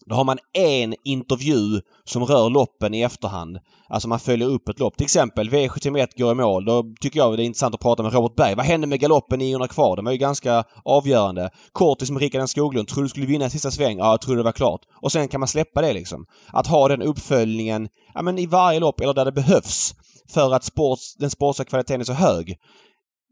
[0.06, 3.58] då har man en intervju som rör loppen i efterhand.
[3.88, 4.96] Alltså man följer upp ett lopp.
[4.96, 6.64] Till exempel V71 går i mål.
[6.64, 8.54] Då tycker jag det är intressant att prata med Robert Berg.
[8.54, 9.96] Vad hände med galoppen 900 kvar?
[9.96, 11.50] Den var ju ganska avgörande.
[11.72, 12.88] Kortis med Rickard Skoglund.
[12.88, 13.98] Tror du skulle vinna i sista sväng?
[13.98, 14.80] Ja, jag trodde det var klart.
[15.02, 16.26] Och sen kan man släppa det liksom.
[16.52, 19.94] Att ha den uppföljningen ja, men i varje lopp eller där det behövs.
[20.28, 22.58] För att sports, den sportsliga kvaliteten är så hög.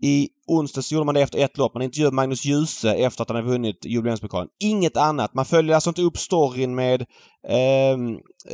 [0.03, 1.75] I onsdags gjorde man det efter ett lopp.
[1.75, 4.49] Man intervjuade Magnus Djuse efter att han hade vunnit jubileumspokalen.
[4.61, 5.35] Inget annat.
[5.35, 7.07] Man följer alltså inte upp storyn med
[7.49, 7.93] eh,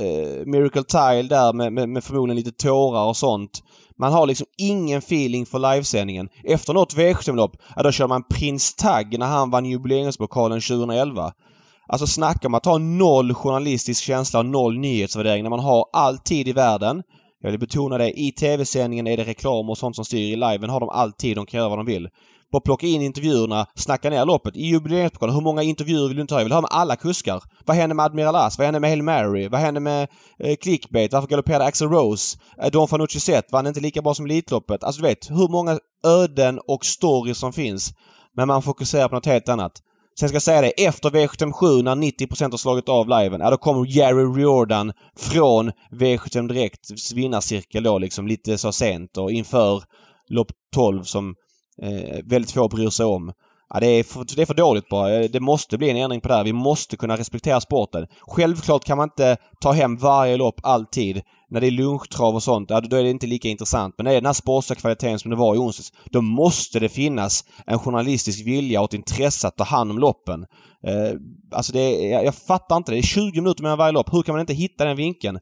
[0.04, 3.62] eh, Miracle Tile där med, med, med förmodligen lite tårar och sånt.
[3.98, 6.28] Man har liksom ingen feeling för livesändningen.
[6.44, 11.32] Efter något V75-lopp, ja då kör man Prins Tagg när han vann jubileumspokalen 2011.
[11.88, 16.18] Alltså snacka om att ha noll journalistisk känsla och noll nyhetsvärdering när man har all
[16.18, 17.02] tid i världen.
[17.44, 18.20] Jag vill betona det.
[18.20, 20.32] I tv-sändningen är det reklam och sånt som styr.
[20.32, 21.36] I liven har de alltid.
[21.36, 22.08] De kan göra vad de vill.
[22.52, 24.56] Bara plocka in intervjuerna, snacka ner loppet.
[24.56, 26.40] I jubileumspokalen, hur många intervjuer vill du inte ha?
[26.40, 27.42] Jag vill ha med alla kuskar.
[27.64, 28.58] Vad hände med Admiral As?
[28.58, 29.48] Vad hände med Hail Mary?
[29.48, 31.12] Vad hände med eh, Clickbait?
[31.12, 32.38] Varför galopperade Axel Rose?
[32.62, 34.84] Eh, Don Fanucci Zet vann inte lika bra som Elitloppet.
[34.84, 37.94] Alltså du vet, hur många öden och stories som finns.
[38.36, 39.72] Men man fokuserar på något helt annat.
[40.20, 43.56] Sen ska jag säga det, efter V75 när 90 har slagit av liven, ja då
[43.56, 49.82] kommer Jerry Riordan från V75 Direkts vinnarcirkel då liksom lite så sent och inför
[50.28, 51.34] lopp 12 som
[51.82, 53.32] eh, väldigt få bryr sig om.
[53.68, 55.28] Ja, det, är för, det är för dåligt bara.
[55.28, 56.44] Det måste bli en ändring på det här.
[56.44, 58.06] Vi måste kunna respektera sporten.
[58.20, 61.22] Självklart kan man inte ta hem varje lopp alltid.
[61.54, 63.94] När det är lunchtrav och sånt, ja, då är det inte lika intressant.
[63.96, 66.80] Men när det är den här sportsliga kvaliteten som det var i onsdags, då måste
[66.80, 70.46] det finnas en journalistisk vilja och ett intresse att ta hand om loppen.
[70.86, 71.18] Eh,
[71.52, 72.96] alltså det är, jag, jag fattar inte det.
[72.96, 74.12] Det är 20 minuter mellan varje lopp.
[74.12, 75.38] Hur kan man inte hitta den vinkeln?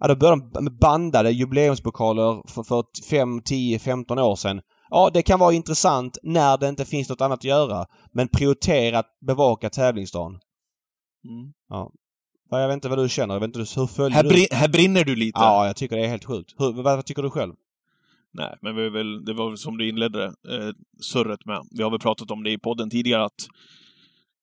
[0.00, 4.60] Ja, då började de med bandade jubileumspokaler för, för 5, 10, 15 år sedan.
[4.90, 7.86] Ja, det kan vara intressant när det inte finns något annat att göra.
[8.12, 10.32] Men prioritera att bevaka tävlingsdagen.
[11.28, 11.52] Mm.
[11.68, 11.90] Ja.
[12.60, 13.34] Jag vet inte vad du känner.
[13.34, 14.28] Jag vet inte, hur följer här du?
[14.28, 15.40] Brin här brinner du lite.
[15.40, 16.54] Ja, jag tycker det är helt sjukt.
[16.58, 17.54] Hur, vad, vad tycker du själv?
[18.34, 21.66] Nej, men vi väl, det var väl som du inledde eh, surret med.
[21.70, 23.48] Vi har väl pratat om det i podden tidigare att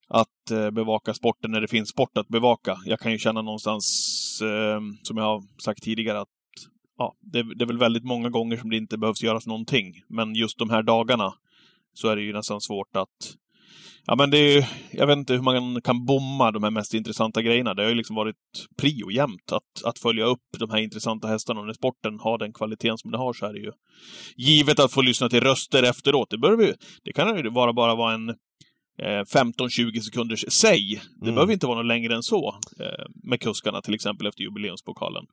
[0.10, 2.78] att eh, bevaka sporten när det finns sport att bevaka.
[2.86, 3.86] Jag kan ju känna någonstans,
[4.42, 6.28] eh, som jag har sagt tidigare, att
[6.98, 9.94] ja, det, det, är väl väldigt många gånger som det inte behövs göras någonting.
[10.08, 11.34] Men just de här dagarna
[11.94, 13.36] så är det ju nästan svårt att
[14.10, 16.94] Ja men det är ju, jag vet inte hur man kan bomma de här mest
[16.94, 17.74] intressanta grejerna.
[17.74, 18.36] Det har ju liksom varit
[18.78, 21.60] prio jämt att, att följa upp de här intressanta hästarna.
[21.60, 23.72] Och när sporten har den kvaliteten som det har så är det ju
[24.38, 26.30] givet att få lyssna till röster efteråt.
[26.30, 28.30] Det, vi, det kan ju vara bara vara en
[29.00, 31.02] 15-20 eh, sekunders säg.
[31.20, 31.36] Det mm.
[31.36, 32.60] behöver inte vara något längre än så.
[32.80, 35.26] Eh, med kuskarna till exempel efter jubileumspokalen.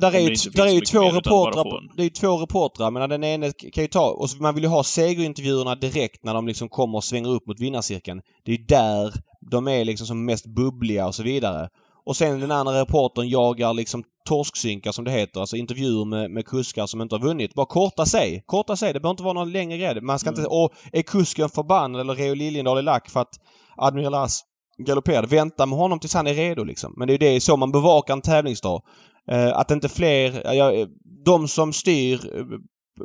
[0.00, 3.24] Där är ju, där är ju två reportrar, det är ju två reportrar men den
[3.24, 6.96] ene kan ju ta, och man vill ju ha segerintervjuerna direkt när de liksom kommer
[6.96, 8.20] och svänger upp mot vinnarcirkeln.
[8.44, 9.14] Det är ju där
[9.50, 11.68] de är liksom som mest bubbliga och så vidare.
[12.04, 15.40] Och sen den andra reportern jagar liksom torsksynkar som det heter.
[15.40, 17.54] Alltså intervjuer med, med kuskar som inte har vunnit.
[17.54, 18.42] Bara korta sig.
[18.46, 18.92] Korta sig.
[18.92, 20.00] Det behöver inte vara någon längre grej.
[20.00, 20.40] Man ska mm.
[20.40, 20.48] inte...
[20.48, 23.34] Och är kusken förbannad eller Reo Liljendahl i lack för att
[23.76, 24.40] Admiral As
[24.86, 25.26] galopperade.
[25.26, 26.94] Vänta med honom tills han är redo liksom.
[26.96, 28.82] Men det är ju det så man bevakar en tävlingsdag.
[29.30, 30.54] Eh, att inte fler...
[30.54, 30.86] Ja,
[31.24, 32.44] de som styr eh,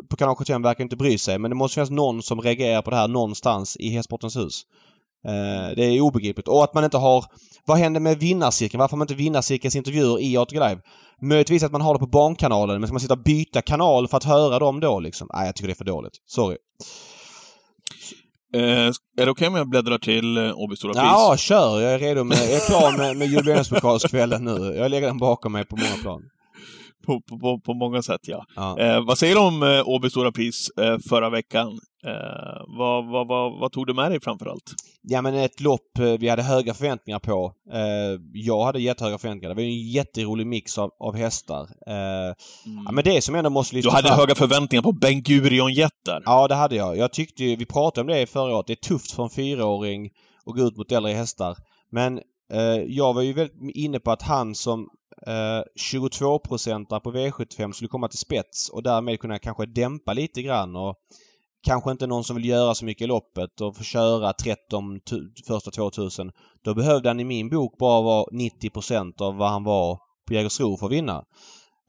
[0.09, 2.89] på kanal 75 verkar inte bry sig men det måste finnas någon som reagerar på
[2.89, 4.61] det här någonstans i Hästsportens hus.
[5.27, 6.47] Eh, det är obegripligt.
[6.47, 7.25] Och att man inte har...
[7.65, 8.79] Vad händer med vinnarcirkeln?
[8.79, 10.81] Varför har man inte vinnarcirkelns intervjuer i ATG Live?
[11.21, 14.17] Möjligtvis att man har det på Barnkanalen men ska man sitta och byta kanal för
[14.17, 15.29] att höra dem då liksom?
[15.33, 16.13] Nej, jag tycker det är för dåligt.
[16.25, 16.57] Sorry.
[18.55, 21.03] Eh, är det okej okay om jag bläddrar till eh, Åby Stora Pris?
[21.03, 21.81] Ja, kör!
[21.81, 22.37] Jag är redo med...
[22.37, 24.75] Jag är klar med, med jubileumspokalskvällen nu.
[24.75, 26.21] Jag lägger den bakom mig på många plan.
[27.05, 28.45] På, på, på, många sätt, ja.
[28.55, 28.79] ja.
[28.79, 31.79] Eh, vad säger du om eh, Åby Stora Pris eh, förra veckan?
[32.05, 34.73] Eh, vad, vad, vad, vad, tog du med dig framförallt?
[35.01, 37.53] Ja men ett lopp eh, vi hade höga förväntningar på.
[37.73, 39.49] Eh, jag hade jättehöga förväntningar.
[39.49, 41.61] Det var en jätterolig mix av, av hästar.
[41.87, 41.93] Eh,
[42.65, 42.83] mm.
[42.85, 44.19] ja, men det som ändå måste lyfta Du hade fram...
[44.19, 46.97] höga förväntningar på Ben Gurion jättar Ja det hade jag.
[46.97, 48.67] Jag tyckte vi pratade om det förra året.
[48.67, 50.09] Det är tufft för en fyraåring
[50.45, 51.55] att gå ut mot äldre hästar.
[51.91, 52.19] Men
[52.53, 54.89] Eh, jag var ju väldigt inne på att han som
[55.27, 60.75] eh, 22-procentare på V75 skulle komma till spets och därmed kunna kanske dämpa lite grann
[60.75, 60.95] och
[61.65, 64.99] kanske inte någon som vill göra så mycket i loppet och få köra 13
[65.47, 66.31] första 2000.
[66.63, 70.77] Då behövde han i min bok bara vara 90% av vad han var på Jägersro
[70.77, 71.23] för att vinna.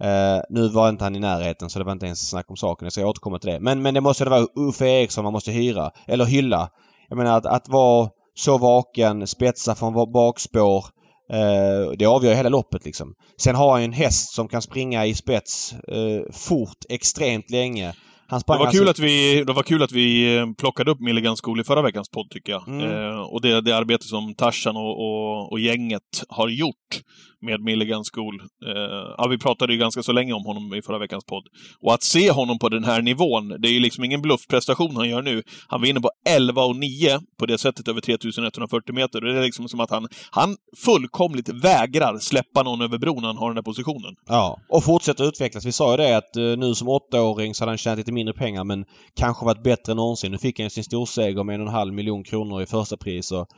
[0.05, 2.87] Uh, nu var inte han i närheten så det var inte ens snack om saken.
[2.87, 3.61] Jag ska återkomma till det.
[3.61, 5.91] Men, men det måste vara Uffe Eriksson man måste hyra.
[6.07, 6.71] Eller hylla.
[7.09, 10.85] Jag menar att, att vara så vaken, spetsa från bakspår.
[11.33, 13.15] Eh, det avgör hela loppet liksom.
[13.41, 17.95] Sen har han ju en häst som kan springa i spets eh, fort, extremt länge.
[18.29, 18.79] Han det, var alltså...
[18.79, 21.83] kul att vi, det var kul att vi eh, plockade upp Milligan School i förra
[21.83, 22.69] veckans podd, tycker jag.
[22.69, 22.91] Mm.
[22.91, 27.03] Eh, och det, det arbete som Tarzan och, och, och, gänget har gjort
[27.41, 28.41] med Milligan School.
[28.67, 31.45] Eh, ja, vi pratade ju ganska så länge om honom i förra veckans podd.
[31.81, 35.09] Och att se honom på den här nivån, det är ju liksom ingen bluffprestation han
[35.09, 35.43] gör nu.
[35.69, 39.21] Han vinner på 11 och 9 på det sättet över 3140 meter.
[39.21, 43.37] Det är liksom som att han, han fullkomligt vägrar släppa någon över bron när han
[43.37, 44.15] har den där positionen.
[44.27, 45.67] Ja, och fortsätter utvecklas.
[45.67, 48.35] Vi sa ju det att eh, nu som åttaåring så hade han tjänat lite mindre
[48.35, 48.85] pengar men
[49.17, 50.33] kanske varit bättre än någonsin.
[50.33, 53.33] Nu fick han sin storseger med en och en halv miljon kronor i första pris.
[53.33, 53.49] Och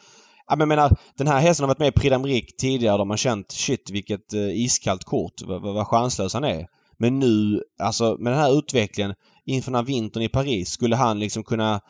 [0.48, 2.98] Ja, men jag menar, den här hästen har varit med i Prix d'Amérique tidigare.
[2.98, 5.42] De har känt shit vilket eh, iskallt kort.
[5.42, 6.66] Vad, vad chanslös han är.
[6.98, 11.18] Men nu, alltså med den här utvecklingen inför den här vintern i Paris skulle han
[11.18, 11.80] liksom kunna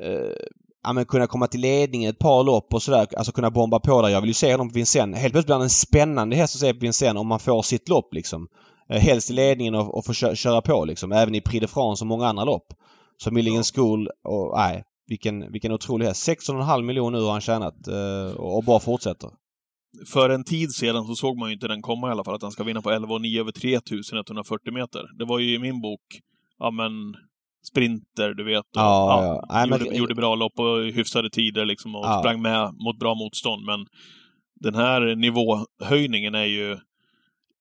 [0.00, 0.46] eh,
[0.82, 3.06] ja, men kunna komma till ledning ett par lopp och sådär.
[3.16, 4.08] Alltså kunna bomba på där.
[4.08, 5.20] Jag vill ju se honom på Vincennes.
[5.20, 7.88] Helt plötsligt blir han en spännande häst att se på Vincennes om man får sitt
[7.88, 8.48] lopp liksom.
[8.90, 11.12] Eh, helst i ledningen och, och få köra på liksom.
[11.12, 12.74] Även i Prix de France och många andra lopp.
[13.16, 16.28] Så Milligan School och nej, vilken, vilken otrolig häst.
[16.28, 19.30] 16,5 miljoner nu har han tjänat eh, och bara fortsätter.
[20.06, 22.42] För en tid sedan så såg man ju inte den komma i alla fall, att
[22.42, 25.18] han ska vinna på 11,9 över 3140 meter.
[25.18, 26.00] Det var ju i min bok,
[26.58, 26.92] ja men,
[27.70, 28.58] sprinter, du vet.
[28.58, 29.44] Och, ja, ja.
[29.48, 29.66] ja.
[29.66, 29.96] gjorde, men...
[29.96, 32.18] gjorde, bra lopp och hyfsade tider liksom och ja.
[32.18, 33.64] sprang med mot bra motstånd.
[33.64, 33.86] Men
[34.60, 36.78] den här nivåhöjningen är ju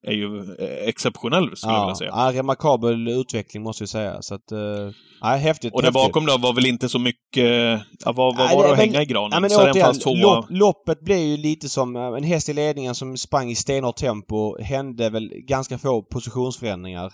[0.08, 2.12] är ju eh, exceptionell skulle ja, jag vilja säga.
[2.16, 4.22] Ja, remarkabel utveckling måste vi säga.
[4.22, 5.74] Så att, uh, ja, häftigt.
[5.74, 8.78] Och där bakom då var väl inte så mycket, ja, vad, vad var det att
[8.78, 9.30] hänga i granen?
[9.32, 10.16] Ja, men återigen, två...
[10.16, 13.96] lopp, loppet blev ju lite som eh, en häst i ledningen som sprang i stenhårt
[13.96, 14.62] tempo.
[14.62, 17.12] Hände väl ganska få positionsförändringar.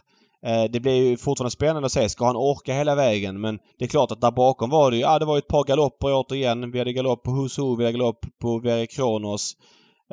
[0.70, 2.10] Det blir ju fortfarande spännande att se.
[2.10, 3.42] Ska han orka hela vägen?
[3.42, 5.64] Men det är klart att där bakom var det ju, ja det var ett par
[5.64, 6.72] galopper återigen.
[6.72, 9.54] Vi hade galopp på Husu, vi hade galopp på Verre Kronos.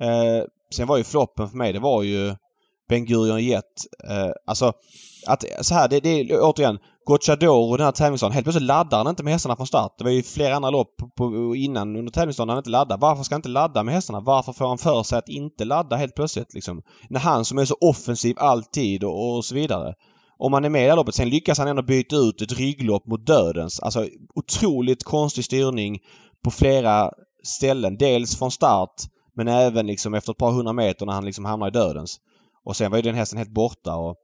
[0.00, 2.34] Eh, sen var ju floppen för mig, det var ju
[2.88, 3.64] Ben Gurion Jet.
[4.10, 4.72] Eh, alltså,
[5.26, 8.32] att, så här, det, det är återigen Gocciador och den här tävlingsdagen.
[8.32, 9.94] Helt plötsligt laddar han inte med hästarna från start.
[9.98, 13.00] Det var ju flera andra lopp på, innan under tävlingsdagen han inte laddade.
[13.00, 14.20] Varför ska han inte ladda med hästarna?
[14.20, 16.82] Varför får han för sig att inte ladda helt plötsligt liksom?
[17.08, 19.94] När han som är så offensiv alltid och, och så vidare.
[20.38, 21.14] Om man är med i det här loppet.
[21.14, 23.80] Sen lyckas han ändå byta ut ett rygglopp mot dödens.
[23.80, 25.98] Alltså otroligt konstig styrning
[26.44, 27.10] på flera
[27.42, 27.96] ställen.
[27.96, 28.94] Dels från start
[29.36, 32.20] men även liksom efter ett par hundra meter när han liksom hamnar i dödens.
[32.64, 34.16] Och sen var ju den hästen helt borta och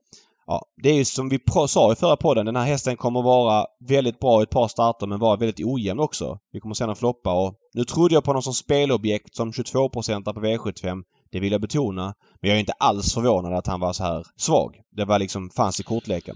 [0.47, 2.45] Ja, det är ju som vi sa i förra podden.
[2.45, 5.99] Den här hästen kommer vara väldigt bra i ett par starter men vara väldigt ojämn
[5.99, 6.39] också.
[6.51, 10.33] Vi kommer se den floppa och nu trodde jag på någon som spelobjekt som 22%
[10.33, 11.03] på V75.
[11.31, 12.13] Det vill jag betona.
[12.41, 14.81] Men jag är inte alls förvånad att han var så här svag.
[14.91, 16.35] Det var liksom, fanns i kortleken.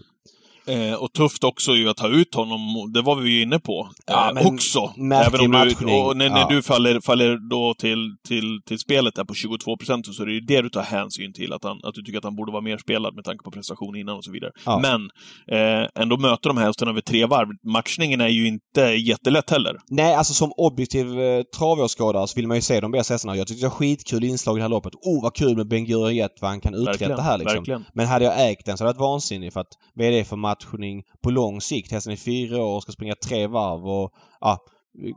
[0.67, 3.89] Eh, och tufft också ju att ta ut honom, det var vi ju inne på.
[4.05, 4.93] Ja, eh, också.
[5.13, 6.33] Även om du, och när, ja.
[6.33, 10.27] när du faller, faller då till, till, till spelet där på 22 procent så är
[10.27, 11.53] det ju det du tar hänsyn till.
[11.53, 13.95] Att, han, att du tycker att han borde vara mer spelad med tanke på prestation
[13.95, 14.51] innan och så vidare.
[14.65, 14.79] Ja.
[14.79, 15.01] Men
[15.47, 17.47] eh, ändå möter de här hästarna över tre varv.
[17.63, 19.77] Matchningen är ju inte jättelätt heller.
[19.89, 23.37] Nej, alltså som objektiv eh, travåskådare så vill man ju se de bästa hästarna.
[23.37, 24.93] Jag tyckte det var skitkul inslag i det här loppet.
[25.01, 27.57] Oh, vad kul med Ben Gurion Jet, vad han kan uträtta här liksom.
[27.57, 27.85] Verkligen.
[27.93, 30.25] Men hade jag ägt den så hade det varit vansinnigt för att vad är det
[30.25, 31.91] för match matchning på lång sikt.
[31.91, 34.57] Hästen är fyra år och ska springa tre varv och ja,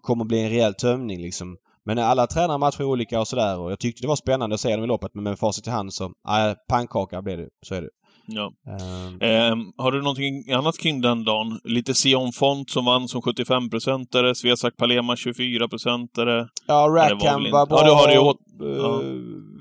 [0.03, 1.57] kommer bli en rejäl tömning liksom.
[1.85, 4.77] Men alla tränare matchar olika och sådär och jag tyckte det var spännande att se
[4.77, 7.48] dem i loppet men med facit i hand så, ja, pannkaka blev det.
[7.66, 7.88] Så är det.
[8.31, 8.53] Ja.
[8.66, 11.61] Um, eh, har du någonting annat kring den dagen?
[11.64, 16.48] Lite Sion Font som vann som 75-procentare, Svesak Palema 24-procentare.
[16.66, 17.79] Ja, Rackham var, var, bra.
[17.79, 18.38] Ja, du har det åt...
[18.61, 19.03] ja.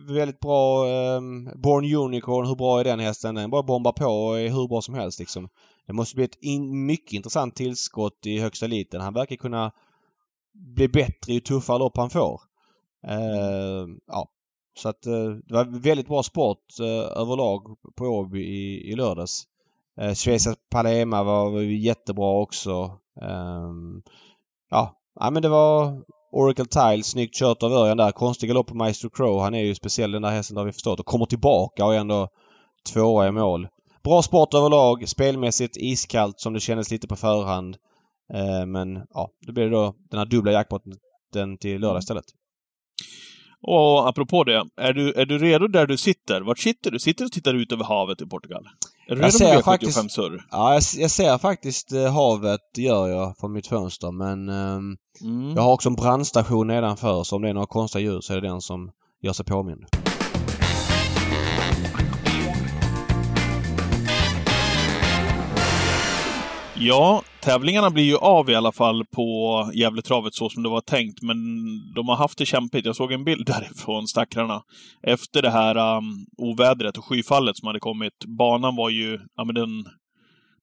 [0.10, 0.86] Väldigt bra.
[1.18, 3.36] Um, Born Unicorn, hur bra är den hästen?
[3.36, 5.50] Den bara bombar på och är hur bra som helst liksom.
[5.88, 9.02] Det måste bli ett in, mycket intressant tillskott i högsta eliten.
[9.02, 9.72] Han verkar kunna
[10.54, 12.42] bli bättre ju tuffare lopp han får.
[13.08, 14.30] Uh, ja.
[14.78, 16.88] Så att uh, det var väldigt bra sport uh,
[17.22, 19.44] överlag på Åby i, i lördags.
[20.00, 23.00] Eh, uh, Schweizer Palema var, var jättebra också.
[23.22, 24.04] Um,
[24.70, 24.98] ja.
[25.20, 28.12] ja, men det var Oracle Tiles, snyggt kört av Örjan där.
[28.12, 29.42] Konstig galopp på Maestro Crow.
[29.42, 32.00] Han är ju speciell den där hästen har vi förstått och kommer tillbaka och är
[32.00, 32.30] ändå
[32.94, 33.68] tvåa i mål.
[34.04, 35.10] Bra sport överlag.
[35.10, 37.78] Spelmässigt iskallt som det kändes lite på förhand.
[38.34, 40.94] Eh, men ja, då blir det då den här dubbla jackpotten
[41.60, 42.26] till lördag istället.
[43.62, 46.42] Och apropå det, är du, är du redo där du sitter?
[46.42, 47.00] Vart sitter du?
[47.00, 48.68] Sitter du och tittar ut över havet i Portugal?
[49.10, 50.48] Är jag med V75 surr?
[50.52, 54.12] Ja, jag, jag, ser faktiskt eh, havet, gör jag, från mitt fönster.
[54.12, 54.80] Men eh,
[55.22, 55.56] mm.
[55.56, 58.42] jag har också en brandstation nedanför, så om det är några konstiga ljud så är
[58.42, 58.92] det den som
[59.22, 59.86] gör sig påmind.
[66.80, 71.22] Ja, tävlingarna blir ju av i alla fall på Gävletravet så som det var tänkt,
[71.22, 71.38] men
[71.96, 72.86] de har haft det kämpigt.
[72.86, 74.62] Jag såg en bild därifrån, stackarna.
[75.04, 78.26] Efter det här um, ovädret och skyfallet som hade kommit.
[78.26, 79.84] Banan var ju, ja men den,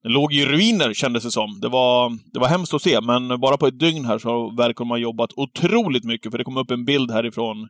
[0.03, 1.61] den låg i ruiner kändes det som.
[1.61, 4.85] Det var, det var hemskt att se, men bara på ett dygn här så verkar
[4.85, 7.69] de ha jobbat otroligt mycket, för det kom upp en bild härifrån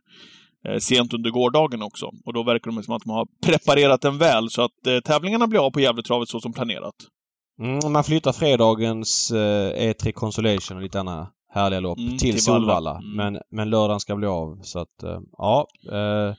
[0.67, 2.11] eh, sent under gårdagen också.
[2.25, 5.47] Och då verkar det som att de har preparerat den väl, så att eh, tävlingarna
[5.47, 6.95] blir av på Gävletravet så som planerat.
[7.59, 12.43] Mm, man flyttar fredagens eh, E3 Consolation och lite andra härliga lopp Mm, till, till
[12.43, 12.73] Solvalla.
[12.73, 12.97] Valla.
[12.97, 13.15] Mm.
[13.15, 14.59] Men, men lördagen ska bli av.
[14.61, 15.67] Så att, eh, ja.
[15.85, 16.33] Eh,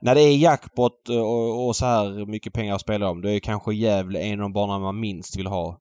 [0.00, 3.38] när det är jackpot och, och så här mycket pengar att spela om, då är
[3.38, 5.80] kanske Gävle en av de banorna man minst vill ha.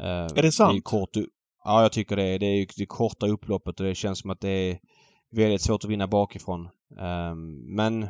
[0.00, 0.76] Eh, Är det sant?
[0.76, 1.10] är kort,
[1.64, 2.38] ja, jag tycker det.
[2.38, 4.78] Det är det korta upploppet och det känns som att det är
[5.30, 6.68] väldigt svårt att vinna bakifrån.
[7.00, 7.34] Eh,
[7.76, 8.08] men eh,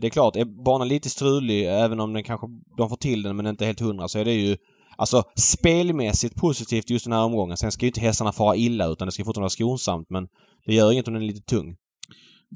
[0.00, 3.36] det är klart, är banan lite strulig, även om den kanske, de får till den
[3.36, 4.56] men inte helt hundra, så är det ju
[4.96, 7.56] Alltså spelmässigt positivt just den här omgången.
[7.56, 10.26] Sen ska ju inte hästarna fara illa utan det ska fortfarande vara skonsamt men
[10.66, 11.76] det gör inget om den är lite tung.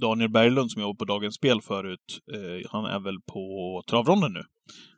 [0.00, 4.42] Daniel Berglund som jobbar på Dagens Spel förut, eh, han är väl på travronden nu.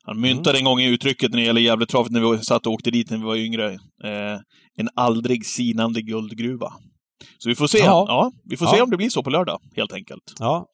[0.05, 2.91] Han myntade en gång i uttrycket när det gäller Gävletravet när vi satt och åkte
[2.91, 3.73] dit när vi var yngre.
[4.05, 4.39] Eh,
[4.79, 6.73] en aldrig sinande guldgruva.
[7.39, 7.79] Så vi får se.
[7.79, 8.05] Ja.
[8.09, 8.73] Ja, vi får Ja.
[8.75, 10.23] se om det blir så på lördag, helt enkelt.
[10.39, 10.67] Ja.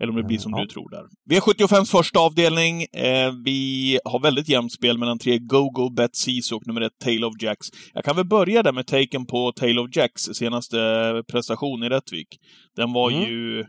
[0.00, 0.60] Eller om det blir som Ja.
[0.60, 1.04] du tror där.
[1.30, 2.82] V75 första avdelning.
[2.82, 7.26] Eh, vi har väldigt jämnt spel mellan tre Go-Go, Bet Sisu och nummer ett Tale
[7.26, 7.66] of Jacks.
[7.94, 10.78] Jag kan väl börja där med taken på Tale of Jacks senaste
[11.32, 12.28] prestation i Rättvik.
[12.76, 13.22] Den var Mm.
[13.30, 13.64] ju...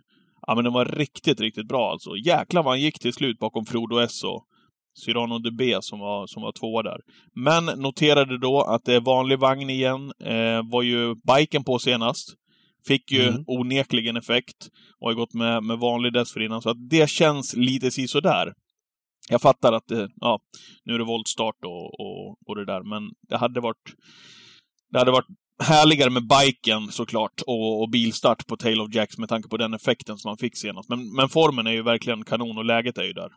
[0.47, 2.09] Ja, men den var riktigt, riktigt bra alltså.
[2.25, 4.43] Jäklar vad han gick till slut bakom Frodo S och
[5.05, 6.97] Cyrano de B som var, som var tvåa där.
[7.35, 10.11] Men noterade då att det är vanlig vagn igen.
[10.23, 12.33] Eh, var ju biken på senast.
[12.87, 13.43] Fick ju Mm.
[13.47, 16.61] onekligen effekt och har gått med, med vanlig dessförinnan.
[16.61, 18.53] Så att det känns lite sisådär.
[19.29, 20.39] Jag fattar att det, ja,
[20.85, 23.93] nu är det voltstart och, och, och det där, men det hade varit
[24.91, 25.27] det hade varit
[25.63, 29.73] härligare med biken såklart och, och bilstart på Tail of Jacks med tanke på den
[29.73, 30.89] effekten som man fick senast.
[30.89, 33.29] Men, men formen är ju verkligen kanon och läget är ju där.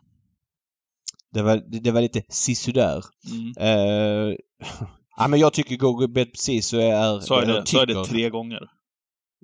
[1.33, 3.03] Det var, det, det var lite sisådär.
[3.31, 3.47] Mm.
[3.47, 4.35] Uh,
[5.17, 7.19] ja men jag tycker Gogo Bet precis så är...
[7.19, 8.61] Så, är det, jag så är det tycker- tre gånger.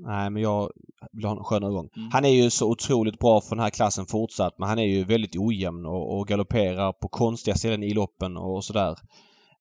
[0.04, 0.72] Nej men jag
[1.12, 1.90] vill ha en skön övergång.
[1.96, 2.10] Mm.
[2.12, 5.04] Han är ju så otroligt bra för den här klassen fortsatt men han är ju
[5.04, 8.98] väldigt ojämn och, och galopperar på konstiga ställen i loppen och sådär.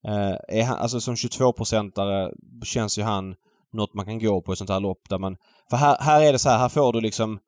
[0.04, 2.32] Eh, är han, alltså som 22-procentare
[2.64, 3.34] känns ju han
[3.72, 5.36] något man kan gå på i sånt här lopp där man...
[5.70, 7.38] För här, här är det så här, här får du liksom...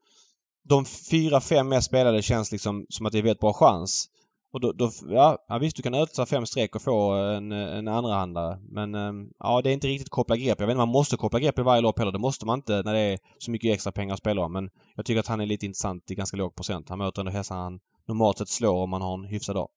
[0.65, 4.09] De fyra, fem mest spelade känns liksom som att det är väldigt bra chans.
[4.53, 7.53] Och då, då ja, ja visst du kan ödsla fem streck och få eh, en,
[7.53, 8.59] eh, en andra handlare.
[8.71, 10.61] Men ehm, ja, det är inte riktigt koppla grepp.
[10.61, 12.13] Jag vet inte man måste koppla grepp i varje lopp heller.
[12.13, 14.53] Det måste man inte när det är så mycket extra pengar att spela om.
[14.53, 16.89] Men jag tycker att han är lite intressant i ganska låg procent.
[16.89, 19.69] Han möter ändå hästar han normalt sett slår om man har en hyfsad dag.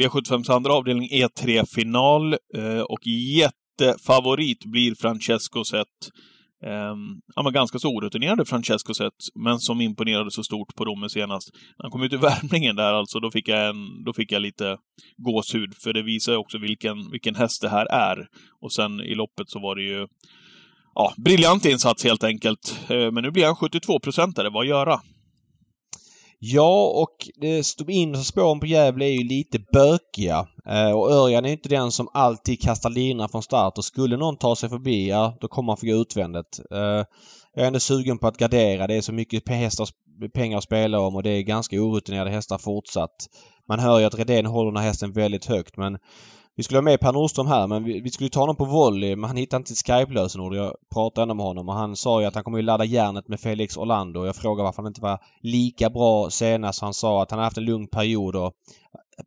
[0.00, 5.88] V75s andra avdelning E3-final eh, och jättefavorit blir Francesco Zet.
[6.66, 11.08] Ehm, um, var ganska så orutinerade Francesco Zet, men som imponerade så stort på Romme
[11.08, 11.50] senast.
[11.52, 14.42] När han kom ut i värmningen där alltså, då fick jag, en, då fick jag
[14.42, 14.76] lite
[15.16, 18.28] gåshud, för det visar ju också vilken, vilken häst det här är.
[18.60, 20.06] Och sen i loppet så var det ju
[20.96, 22.80] Ja, briljant insats helt enkelt.
[22.88, 24.50] Ehm, men nu blir han 72-procentare.
[24.50, 25.00] Vad göra?
[26.46, 30.46] Ja, och det stod in spåren på Gävle är ju lite bökiga.
[30.66, 34.36] Eh, och Örjan är inte den som alltid kastar linan från start och skulle någon
[34.36, 36.60] ta sig förbi, ja då kommer han få gå utvändigt.
[36.70, 37.04] Eh,
[37.54, 38.86] jag är ändå sugen på att gardera.
[38.86, 39.88] Det är så mycket hästar,
[40.34, 43.28] pengar att spela om och det är ganska orutinerade hästar fortsatt.
[43.68, 45.98] Man hör ju att Redén håller den här hästen väldigt högt men
[46.56, 49.16] vi skulle ha med Per Nordström här men vi, vi skulle ta honom på volley
[49.16, 50.54] men han hittade inte sitt Skype-lösenord.
[50.54, 53.28] Jag pratade ändå med honom och han sa ju att han kommer ju ladda järnet
[53.28, 54.26] med Felix Orlando.
[54.26, 56.80] Jag frågade varför han inte var lika bra senast.
[56.80, 58.52] Han sa att han har haft en lugn period och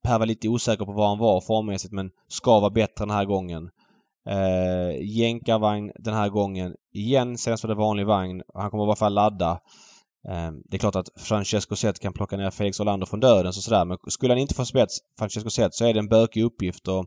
[0.03, 3.25] Per var lite osäker på var han var formmässigt men ska vara bättre den här
[3.25, 3.69] gången.
[4.29, 6.75] Eh, jänkarvagn den här gången.
[6.93, 8.41] Igen senast var det vanlig vagn.
[8.53, 9.59] Han kommer i alla fall ladda.
[10.29, 13.53] Eh, det är klart att Francesco Zet kan plocka ner Felix Orlando från döden och
[13.55, 16.87] sådär men skulle han inte få spets Francesco Zet så är det en bökig uppgift
[16.87, 17.05] och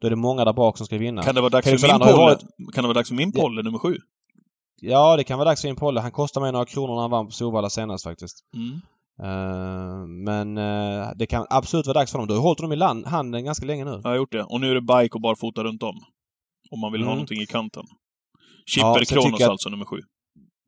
[0.00, 1.22] då är det många där bak som ska vinna.
[1.22, 2.38] Kan det vara dags Felix för min Orlando polle?
[2.72, 3.40] Kan det vara dags för min Ja.
[3.42, 3.96] polle nummer sju?
[4.82, 6.00] Ja, det kan vara dags för en Polle.
[6.00, 8.36] Han kostade mig några kronor när han vann på Solvalla senast faktiskt.
[8.54, 8.80] Mm.
[9.22, 12.28] Eh, men eh, det kan absolut vara dags för honom.
[12.28, 14.00] Du har hållit honom i land, handen ganska länge nu.
[14.04, 14.42] Jag har gjort det.
[14.44, 15.94] Och nu är det bike och barfota runt om.
[16.70, 17.16] Om man vill ha Mm.
[17.16, 17.82] någonting i kanten.
[18.76, 19.96] Ja, Chipper sen Kronos alltså, nummer sju.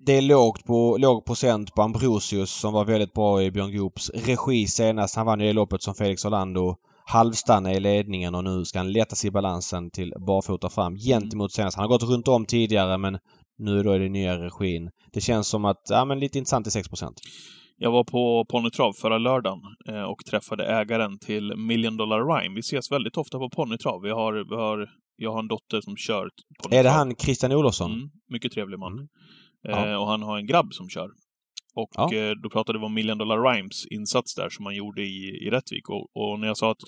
[0.06, 4.10] Det är lågt på, låg procent på Ambrosius som var väldigt bra i Björn Goops
[4.10, 5.16] regi senast.
[5.16, 6.76] Han vann ju det loppet som Felix Orlando
[7.06, 11.52] halvstannade i ledningen och nu ska han lätta sig i balansen till barfota fram gentemot
[11.52, 11.76] senast.
[11.76, 13.18] Han har gått runt om tidigare men
[13.58, 14.90] nu då är det nya regin.
[15.12, 17.12] Det känns som att, ja men lite intressant i 6%
[17.78, 22.54] Jag var på ponnytrav förra lördagen eh, och träffade ägaren till Million Dollar Rhyme.
[22.54, 24.02] Vi ses väldigt ofta på ponnytrav.
[24.02, 26.28] Vi har, vi har Jag har en dotter som kör.
[26.62, 27.92] På är det han Christian Olofsson?
[27.92, 28.92] Mm, mycket trevlig man.
[28.92, 29.08] Mm.
[29.62, 29.88] Ja.
[29.88, 31.10] Eh, och han har en grabb som kör.
[31.74, 32.14] Och ja.
[32.14, 35.50] eh, då pratade vi om Million Dollar Rhymes insats där som han gjorde i, i
[35.50, 35.88] Rättvik.
[35.88, 36.82] Och, och när jag sa att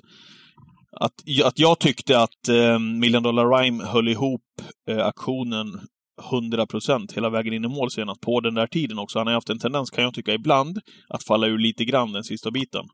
[1.01, 1.15] att,
[1.45, 4.43] att jag tyckte att eh, Million Dollar Rhyme höll ihop
[4.91, 5.81] eh, aktionen
[6.23, 9.19] 100% hela vägen in i mål senast på den där tiden också.
[9.19, 12.25] Han har haft en tendens, kan jag tycka, ibland att falla ur lite grann den
[12.25, 12.85] sista biten.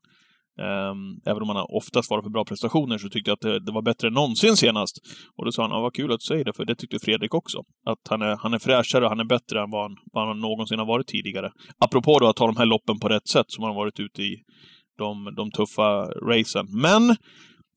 [0.59, 3.73] Um, även om han oftast svarat för bra prestationer så tyckte jag att det, det,
[3.73, 4.99] var bättre än någonsin senast.
[5.37, 7.35] Och då sa han, ja, vad kul att du säger det, för det tyckte Fredrik
[7.35, 7.59] också.
[7.87, 10.79] Att han är, han är fräschare han är bättre än vad han, vad han någonsin
[10.79, 11.51] har varit tidigare.
[11.79, 14.23] Apropå då att ta de här loppen på rätt sätt som han har varit ute
[14.23, 14.37] i
[14.99, 16.67] de, de tuffa racen.
[16.71, 17.17] Men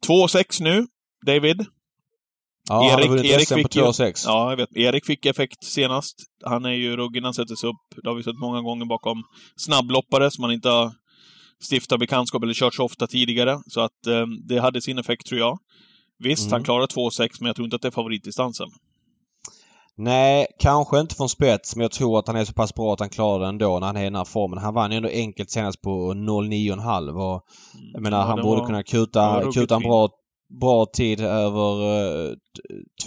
[0.07, 0.88] 2-6 nu,
[1.26, 1.65] David.
[2.69, 4.24] Ja, Erik, han har Erik SM på 2-6.
[4.26, 4.78] Ja, jag vet.
[4.78, 6.15] Erik fick effekt senast.
[6.45, 8.03] Han är ju ruggig, han sätter sig upp.
[8.03, 9.24] Det har vi sett många gånger bakom
[9.55, 10.91] snabbloppare som man inte har
[11.62, 13.60] stiftat bekantskap eller kört så ofta tidigare.
[13.68, 15.60] Så att eh, det hade sin effekt, tror jag.
[16.20, 16.51] Visst, mm.
[16.51, 18.68] han klarar 2-6, men jag tror inte att det är favoritdistansen.
[19.95, 22.99] Nej, kanske inte från spets, men jag tror att han är så pass bra att
[22.99, 24.60] han klarar det ändå när han är i den här formen.
[24.60, 27.43] Han vann ju ändå enkelt senast på 0,9,5 och
[27.93, 30.10] jag menar, ja, han borde var, kunna kuta, kuta en bra,
[30.60, 32.36] bra tid över uh, eh,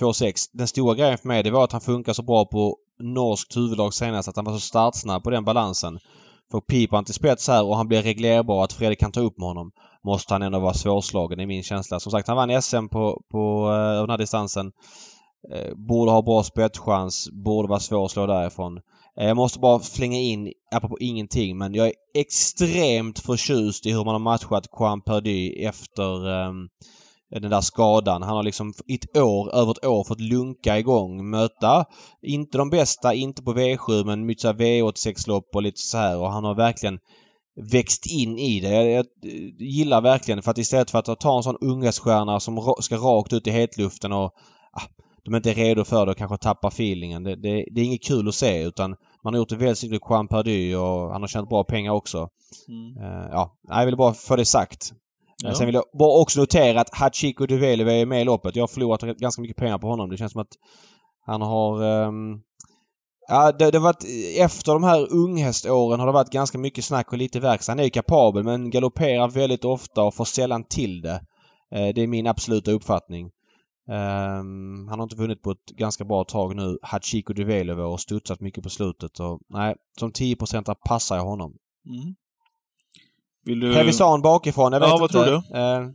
[0.01, 0.35] 2,6.
[0.53, 3.95] Den stora grejen för mig det var att han funkar så bra på norskt huvudlag
[3.95, 5.99] senast, att han var så startsnabb på den balansen.
[6.51, 9.49] Får pipan till spets här och han blir reglerbar, att Fredrik kan ta upp med
[9.49, 9.73] honom,
[10.05, 12.01] måste han ändå vara svårslagen i min känsla.
[12.01, 14.67] Som sagt, han vann SM på, på uh, den här distansen.
[15.55, 18.77] Uh, borde ha bra spetschans, borde vara svår att slå därifrån.
[19.21, 24.05] Uh, jag måste bara flänga in, apropå ingenting, men jag är extremt förtjust i hur
[24.05, 26.69] man har matchat Juan Perdy efter um,
[27.31, 28.23] den där skadan.
[28.23, 31.85] Han har liksom ett år, över ett år fått lunka igång, möta
[32.23, 36.45] inte de bästa, inte på V7 men mycket V86-lopp och lite så här och han
[36.45, 36.99] har verkligen
[37.73, 38.69] växt in i det.
[38.69, 39.07] Jag, jag,
[39.59, 43.47] gillar verkligen för att istället för att ta en sån unghäststjärna som ska rakt ut
[43.47, 44.33] i hetluften och
[44.73, 44.83] ah,
[45.25, 47.23] de inte är redo för det och kanske tappar feelingen.
[47.23, 50.07] Det, det, det är inget kul att se utan man har gjort det väldigt snyggt
[50.11, 52.29] Juan Perdy och han har tjänat bra pengar också.
[52.69, 53.13] Mm.
[53.13, 54.93] Uh, ja, jag vill bara få det sagt.
[55.43, 55.55] Ja.
[55.55, 58.57] Sen vill jag bara också notera att Hachiko Duvelive är med i loppet.
[58.57, 60.11] Jag har förlorat ganska mycket pengar på honom.
[60.11, 60.57] Det känns som att
[61.27, 61.83] han har...
[61.83, 62.43] Um,
[63.29, 64.05] ja, det, det har varit...
[64.39, 67.73] Efter de här unghäståren har det varit ganska mycket snack och lite verkstad.
[67.73, 71.21] Han är ju kapabel men galopperar väldigt ofta och får sällan till det.
[71.77, 73.31] Uh, det är min absoluta uppfattning.
[73.89, 76.79] Um, han har inte vunnit på ett ganska bra tag nu.
[76.83, 79.21] Hachiko Duvelove och studsat mycket på slutet.
[79.21, 81.57] Och, nej, som 10% passar jag honom.
[81.87, 82.15] Mm.
[83.47, 83.75] Vill du...
[83.75, 83.93] Heavy
[84.23, 85.13] bakifrån, jag vet ja, vad inte.
[85.13, 85.37] tror du?
[85.37, 85.93] Uh,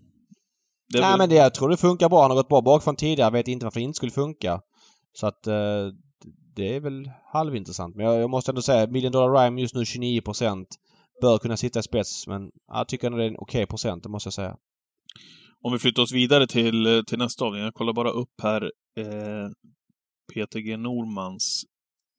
[0.94, 1.18] nej vill...
[1.18, 2.22] men det, jag tror det funkar bra.
[2.22, 3.26] Han har gått bra bakifrån tidigare.
[3.26, 4.62] Jag vet inte varför det inte skulle funka.
[5.14, 5.54] Så att uh,
[6.56, 7.96] det är väl halvintressant.
[7.96, 10.66] Men jag, jag måste ändå säga Million Dollar Rhyme just nu 29%
[11.22, 14.04] Bör kunna sitta i spets men jag tycker ändå det är en okej okay procent,
[14.04, 14.58] det måste jag säga.
[15.64, 17.66] Om vi flyttar oss vidare till, eh, till nästa avdelning.
[17.66, 18.64] Jag kollar bara upp här
[18.98, 19.50] eh,
[20.34, 21.64] PTG Normans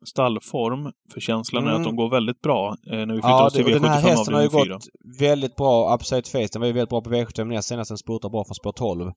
[0.04, 0.92] stallform.
[1.12, 1.70] För känslan mm.
[1.70, 1.96] är att mm.
[1.96, 4.34] de går väldigt bra eh, när vi flyttar ja, oss till V75 den här hästen
[4.34, 4.88] har ju gått
[5.18, 6.48] väldigt bra, Upside Face.
[6.52, 7.88] Den var ju väldigt bra på V75 näst senast.
[7.88, 9.12] Den spurtar bra från spår 12.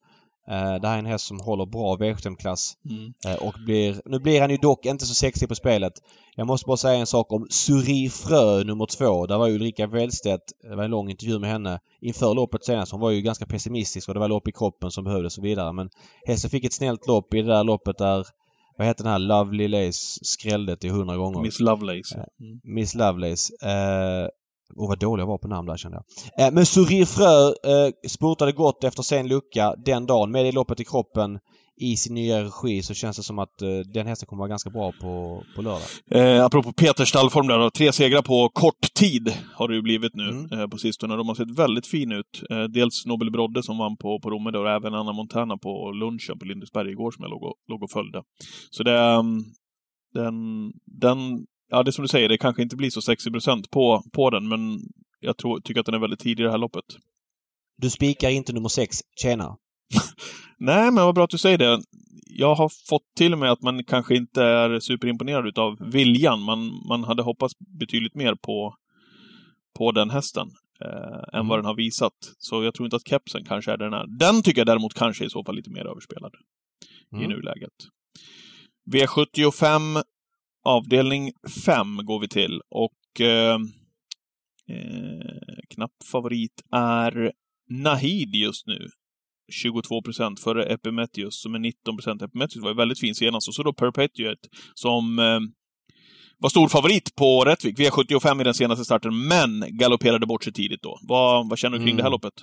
[0.52, 2.74] Uh, det här är en häst som håller bra V75-klass.
[2.90, 3.14] Mm.
[3.28, 4.02] Uh, och blir...
[4.06, 5.94] Nu blir han ju dock inte så sexig på spelet.
[6.36, 9.26] Jag måste bara säga en sak om Suri Frö nummer två.
[9.26, 12.92] Där var ju Ulrika Wellstedt, det var en lång intervju med henne inför loppet senast.
[12.92, 15.42] Hon var ju ganska pessimistisk och det var lopp i kroppen som behövdes och så
[15.42, 15.74] vidare.
[15.74, 15.90] Men
[16.26, 18.26] hästen fick ett snällt lopp i det där loppet där
[18.78, 21.42] vad heter den här Lovely Lace skrällde till hundra gånger.
[21.42, 22.16] Miss Lovelace.
[22.16, 22.60] Mm.
[22.64, 23.54] Miss Lovelace.
[23.66, 24.30] Uh,
[24.76, 26.48] och vad dålig jag var på namn där kände jag.
[26.48, 30.32] Eh, men Surir Frö eh, spurtade gott efter sen lucka den dagen.
[30.32, 31.40] Med det loppet i kroppen
[31.78, 34.70] i sin nya regi så känns det som att eh, den hästen kommer vara ganska
[34.70, 35.88] bra på, på lördag.
[36.12, 37.70] Eh, apropå Peters stallform där då.
[37.70, 40.60] Tre segrar på kort tid har det ju blivit nu mm.
[40.60, 41.16] eh, på sistone.
[41.16, 42.44] De har sett väldigt fina ut.
[42.50, 46.40] Eh, dels Nobel Brodde som vann på, på Romme och även Anna Montana på lunchen
[46.40, 48.24] på Lindesberg igår som jag låg och, låg och följde.
[48.70, 49.44] Så det, um,
[50.14, 50.34] den,
[50.86, 54.04] den ja, det är som du säger, det kanske inte blir så 60 procent på,
[54.14, 54.80] på den, men
[55.20, 56.86] jag tror, tycker att den är väldigt tidig i det här loppet.
[57.78, 59.58] Du spikar inte nummer 6, tjena.
[60.58, 61.82] Nej, men vad bra att du säger det.
[62.28, 66.42] Jag har fått till mig att man kanske inte är superimponerad utav viljan.
[66.42, 68.76] Man, man hade hoppats betydligt mer på,
[69.78, 70.48] på den hästen
[70.82, 71.48] eh, än mm.
[71.48, 72.14] vad den har visat.
[72.38, 74.06] Så jag tror inte att kepsen kanske är den här.
[74.20, 76.34] Den tycker jag däremot kanske i så fall lite mer överspelad
[77.14, 77.24] mm.
[77.24, 77.74] i nuläget.
[78.92, 80.04] V75
[80.66, 81.32] Avdelning
[81.66, 83.56] 5 går vi till och eh,
[84.70, 87.32] eh, knapp favorit är
[87.70, 88.90] Nahid just nu.
[89.52, 92.22] 22 procent före Epimetheus som är 19 procent.
[92.22, 93.48] Epimetheus var ju väldigt fin senast.
[93.48, 95.40] Och så då Perpetuate som eh,
[96.38, 97.78] var stor favorit på Rättvik.
[97.78, 101.00] V75 i den senaste starten, men galopperade bort sig tidigt då.
[101.02, 101.98] Vad, vad känner du kring mm.
[101.98, 102.12] det här mm.
[102.12, 102.34] loppet?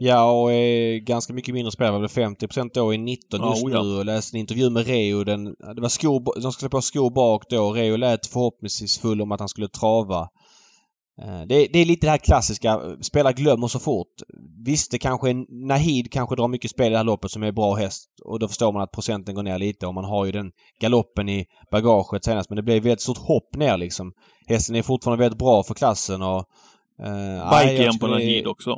[0.00, 2.00] Ja, och är ganska mycket mindre spelare.
[2.00, 3.82] Väl 50 då i 19 just oh ja.
[3.82, 3.98] nu.
[3.98, 5.24] Och läste en intervju med Reo.
[5.24, 7.72] Den, det var skor, de skulle på skor bak då.
[7.72, 10.28] Reo lät förhoppningsfull om att han skulle trava.
[11.22, 12.80] Eh, Det, det är lite det här klassiska.
[13.00, 14.14] Spelare glömmer så fort.
[14.64, 17.52] Visst, det kanske är, Nahid kanske drar mycket spel i det här loppet som är
[17.52, 18.08] bra häst.
[18.24, 20.50] Och då förstår man att procenten går ner lite och man har ju den
[20.80, 22.50] galoppen i bagaget senast.
[22.50, 24.12] Men det blev väldigt stort hopp ner liksom.
[24.46, 26.44] Hästen är fortfarande väldigt bra för klassen och...
[27.02, 28.76] Eh, Bike igen på Nahid också.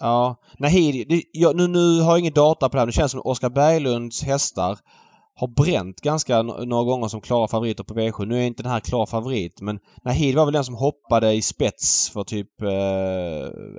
[0.00, 0.36] Ja.
[0.58, 2.86] Nahid, det, jag, nu, nu har jag ingen data på det här.
[2.86, 4.78] Det känns som Oskar Berglunds hästar
[5.38, 8.26] har bränt ganska några gånger som klara favoriter på V7.
[8.26, 11.42] Nu är inte den här klar favorit men Nahid var väl den som hoppade i
[11.42, 12.62] spets för typ...
[12.62, 12.68] Eh,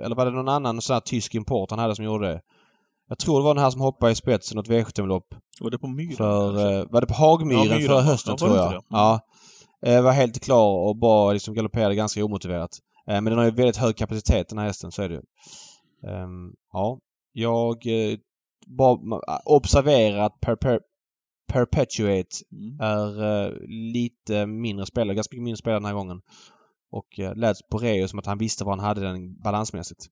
[0.04, 2.40] eller var det någon annan sån här tysk import han hade som gjorde det?
[3.08, 5.34] Jag tror det var den här som hoppade i spets i något V75-lopp.
[5.60, 6.16] Var det på Myren?
[6.16, 8.84] För, eh, var det på Hagmyren Ja, förra hösten Ja, tror jag?
[8.88, 9.20] Ja.
[9.86, 12.70] Eh, var helt klar och bara liksom galopperade ganska omotiverat.
[13.08, 15.22] Eh, men den har ju väldigt hög kapacitet den här hästen, så är det ju.
[16.10, 16.98] Ehm, ja.
[17.32, 18.18] Jag eh,
[18.66, 18.98] bara
[19.44, 20.80] observerar att per, per,
[21.48, 22.80] Perpetuate Mm.
[22.80, 23.52] är eh,
[23.92, 26.20] lite mindre spelare, ganska mycket mindre spelare den här gången.
[26.90, 30.06] Och eh, lät på Reo som att han visste vad han hade den balansmässigt.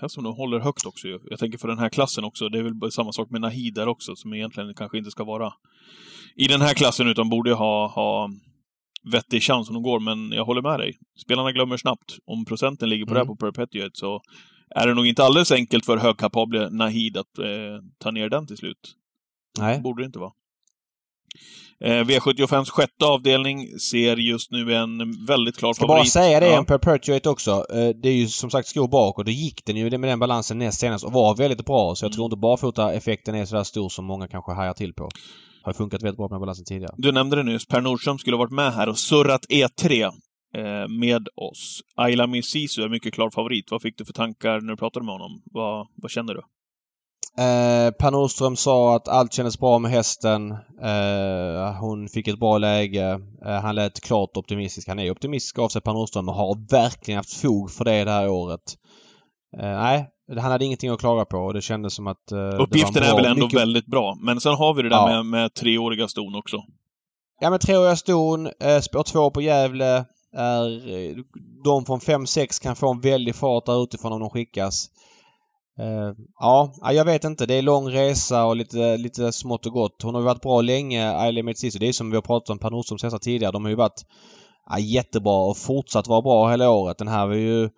[0.00, 1.08] Här som de håller högt också.
[1.30, 2.48] Jag tänker för den här klassen också.
[2.48, 5.52] Det är väl samma sak med Nahid där också, som egentligen kanske inte ska vara
[6.36, 8.30] i den här klassen, utan borde ha, ha
[9.12, 10.00] vettig chans om de går.
[10.00, 10.98] Men jag håller med dig.
[11.24, 12.18] Spelarna glömmer snabbt.
[12.26, 13.36] Om procenten ligger på det här Mm.
[13.36, 14.20] på Perpetuate så
[14.70, 17.46] är det nog inte alldeles enkelt för högkapabla Nahid att eh,
[17.98, 18.94] ta ner den till slut.
[19.58, 19.80] Nej.
[19.80, 20.32] Borde det inte vara.
[21.84, 26.00] Eh, V75s sjätte avdelning ser just nu en väldigt klar Ska favorit.
[26.00, 26.58] bara säga det Ja.
[26.58, 27.50] om Perpetuate också.
[27.50, 30.18] Eh, Det är ju som sagt skor bak och då gick den ju med den
[30.18, 31.94] balansen näst senast och var väldigt bra.
[31.94, 32.32] Så jag tror Mm.
[32.32, 35.08] inte barfota-effekten är sådär stor som många kanske hajar till på.
[35.62, 36.94] Har funkat väldigt bra med balansen tidigare.
[36.98, 40.02] Du nämnde det nyss, Per Nordström skulle ha varit med här och surrat E3
[40.56, 41.80] eh, med oss.
[41.96, 43.70] Ayla Misisu är mycket klar favorit.
[43.70, 45.42] Vad fick du för tankar när du pratade med honom?
[45.44, 46.40] Vad, vad känner du?
[47.38, 50.50] Eh, per Nordström sa att allt kändes bra med hästen.
[50.82, 53.20] Eh, hon fick ett bra läge.
[53.46, 54.88] Eh, han lät klart optimistisk.
[54.88, 58.10] Han är optimistisk av sig Per Nordström och har verkligen haft fog för det det
[58.10, 58.60] här året.
[59.58, 62.32] Eh, nej, han hade ingenting att klaga på och det kändes som att...
[62.32, 64.16] Eh, Uppgiften är väl ändå mycket- väldigt bra.
[64.20, 65.06] Men sen har vi det där Ja.
[65.06, 66.56] med, med treåriga ston också.
[67.40, 70.04] Ja men treåriga ston, eh, spår två på Gävle.
[70.36, 71.14] Är,
[71.64, 74.86] de från 5-6 kan få en väldig fart där utifrån om de skickas.
[75.78, 77.46] Eh, ja, ja, jag vet inte.
[77.46, 80.02] Det är lång resa och lite, lite smått och gott.
[80.02, 81.78] Hon har ju varit bra länge, Ailey Metsiso.
[81.78, 83.52] Det är som vi har pratat om Per Nordströms hästar tidigare.
[83.52, 84.04] De har ju varit
[84.70, 86.98] ja, jättebra och fortsatt vara bra hela året.
[86.98, 87.68] Den här var ju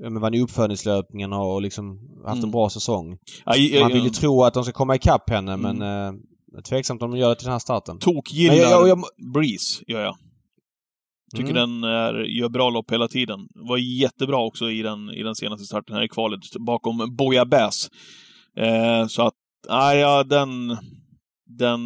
[0.00, 2.44] men vann ju uppfödningslöpningen och, liksom haft Mm.
[2.44, 3.18] en bra säsong.
[3.44, 5.76] Aj, aj, Man vill ju tro att de ska komma ikapp henne Mm.
[5.78, 6.14] men
[6.56, 7.98] eh, tveksamt om de gör det till den här starten.
[7.98, 10.16] Tokgillar jag- jag- jag- Breeze, gör jag.
[11.36, 11.54] Tycker Mm.
[11.80, 13.48] den är, gör bra lopp hela tiden.
[13.54, 17.90] Var jättebra också i den, i den senaste starten här i kvalet, bakom Boja Bass.
[18.56, 19.34] Eh, så att,
[19.68, 20.76] nej, ja, den...
[21.46, 21.80] Den...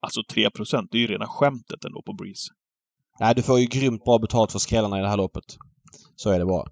[0.00, 0.48] Alltså 3
[0.90, 2.52] det är ju rena skämtet ändå på Breeze.
[3.20, 5.44] Nej, du får ju grymt bra betalt för skrällarna i det här loppet.
[6.16, 6.68] Så är det bara.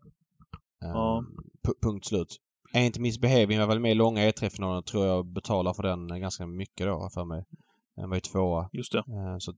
[0.81, 1.19] Ja.
[1.19, 1.25] Ehm,
[1.69, 2.37] pu- punkt slut.
[2.75, 6.87] Ain't Misbehaving var väl med i långa E3-finalen tror jag betalar för den ganska mycket
[6.87, 7.45] då, för mig.
[7.97, 8.69] Den var ju tvåa.
[8.73, 8.99] Just det.
[8.99, 9.53] Ehm, så...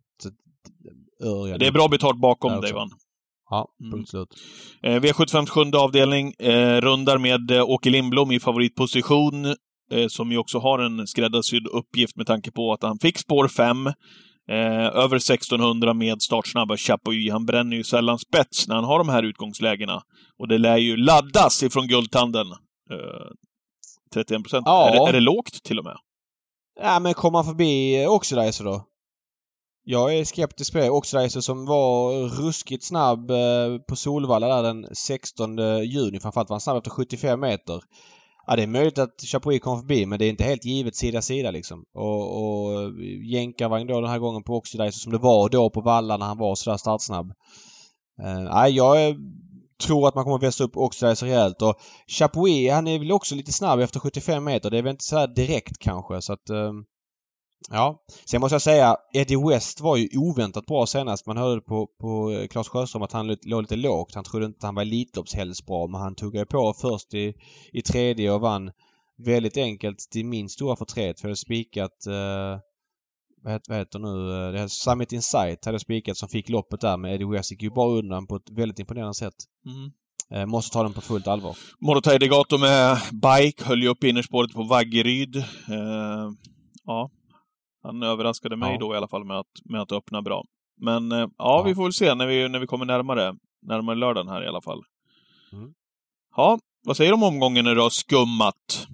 [1.22, 2.78] så Örjan- Det är bra betalt bakom Där dig, också.
[2.78, 2.90] Van.
[3.50, 3.92] Ja, Mm.
[3.92, 4.28] punkt slut.
[4.82, 9.44] Eh, V75 sjunde avdelning eh, rundar med eh, Åke Lindblom i favoritposition,
[9.92, 13.48] eh, som ju också har en skräddarsydd uppgift med tanke på att han fick spår
[13.48, 13.86] 5.
[14.48, 17.32] Eh, över 1600 med startsnabba Chapuis.
[17.32, 20.02] Han bränner ju sällan spets när han har de här utgångslägena.
[20.38, 22.46] Och det lär ju laddas ifrån guldtanden.
[22.90, 23.30] Eh,
[24.14, 24.62] 31 procent.
[24.66, 24.88] Ja.
[24.88, 25.96] Är, det, är det lågt till och med?
[26.82, 28.84] Ja, men kommer han förbi eh, Oxidizer då?
[29.84, 30.90] Jag är skeptisk på det.
[30.90, 32.12] Oxidizer som var
[32.42, 36.20] ruskigt snabb eh, på Solvalla där den 16 juni.
[36.20, 37.80] Framförallt var han snabb efter 75 meter.
[38.46, 41.22] Ja, det är möjligt att Chapuis kom förbi men det är inte helt givet sida
[41.22, 41.84] sida liksom.
[41.94, 42.90] Och, och eh,
[43.32, 46.38] jänkarvagn då den här gången på Oxidizer som det var då på Valla när han
[46.38, 47.30] var sådär startsnabb.
[48.22, 49.14] Eh, Nej, jag eh,
[49.86, 51.74] tror att man kommer att vässa upp Oxidizer rejält och
[52.06, 54.70] Chapuis han är väl också lite snabb efter 75 meter.
[54.70, 56.50] Det är väl inte sådär direkt kanske så att...
[56.50, 56.72] Uh,
[57.70, 58.04] Ja.
[58.24, 61.26] Sen måste jag säga Eddie West var ju oväntat bra senast.
[61.26, 64.14] Man hörde på, på eh, Claes Sjöström att han låg lite lågt.
[64.14, 67.34] Han trodde inte han var Elitloppshelst bra men han tuggade på först i,
[67.72, 68.70] i tredje och vann
[69.18, 71.20] väldigt enkelt till min stora förtret.
[71.20, 72.60] För jag hade spikat eh,
[73.42, 74.46] vad heter, vad heter nu?
[74.46, 77.50] eh, Det här Summit Insight hade jag spikat som fick loppet där med Eddie West
[77.50, 79.34] gick ju bara undan på ett väldigt imponerande sätt.
[79.66, 79.90] Mm.
[80.30, 81.56] Eh, måste ta den på fullt allvar.
[81.80, 85.36] Morotai Degato med bike höll ju upp innerspåret på Vaggeryd.
[85.36, 86.30] Eh,
[86.84, 87.10] ja,
[87.84, 88.78] han överraskade mig Ja.
[88.78, 90.44] då i alla fall med att, med att öppna bra.
[90.80, 94.28] Men eh, ja, vi får väl se när vi, när vi kommer närmare, närmare lördagen
[94.28, 94.82] här i alla fall.
[95.52, 95.72] Mm.
[96.36, 98.86] Ja, Vad säger du om omgången du har skummat?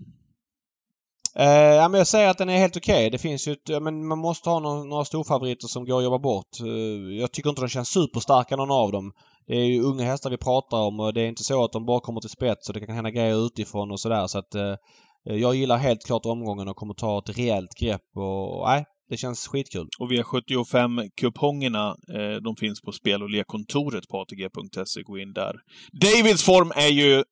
[1.35, 2.95] Eh, ja, men jag säger att den är helt okej.
[2.95, 3.11] Okay.
[3.11, 6.19] Det finns ju ett, men man måste ha några, några storfavoriter som går att jobba
[6.19, 6.61] bort.
[6.61, 9.13] Eh, jag tycker inte de känns superstarka någon av dem.
[9.47, 11.87] Det är ju unga hästar vi pratar om och det är inte så att de
[11.87, 14.75] bara kommer till spets och det kan hända grejer utifrån och sådär så att eh,
[15.23, 19.49] jag gillar helt klart omgången och kommer ta ett rejält grepp och nej, det känns
[19.49, 19.89] skitkul.
[19.99, 25.03] Och V75-kupongerna, eh, de finns på spel och lekkontoret på ATG.se.
[25.03, 25.55] Gå in där.
[25.93, 27.25] Davids form är ju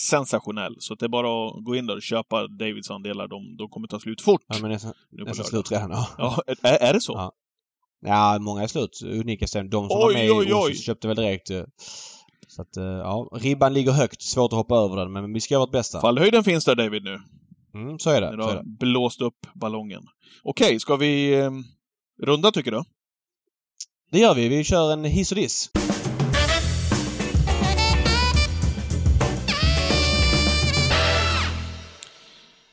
[0.00, 0.76] sensationell.
[0.78, 3.28] Så det är bara att gå in där och köpa Davids andelar.
[3.28, 4.40] De, de kommer ta slut fort.
[4.48, 5.90] Ja, men nästan, nästan slut redan.
[5.90, 6.08] Ja.
[6.18, 7.12] ja är, är det så?
[7.12, 7.32] Ja.
[8.00, 9.02] ja, många är slut.
[9.04, 9.70] Unika ställen.
[9.70, 10.74] De som oj, var med oj, i oj.
[10.74, 11.50] köpte väl direkt.
[12.50, 13.28] Så att, eh, ja.
[13.32, 14.22] Ribban ligger högt.
[14.22, 16.00] Svårt att hoppa över den, men vi ska göra vårt bästa.
[16.00, 17.20] Fallhöjden finns där, David, nu.
[17.74, 18.36] Mm, så är det.
[18.36, 20.02] Du har blåst upp ballongen.
[20.42, 21.50] Okej, ska vi eh,
[22.22, 22.82] runda, tycker du?
[24.12, 24.48] Det gör vi.
[24.48, 25.70] Vi kör en hiss och diss.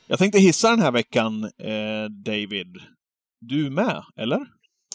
[0.06, 2.76] Jag tänkte hissa den här veckan, eh, David.
[3.40, 4.46] Du med, eller?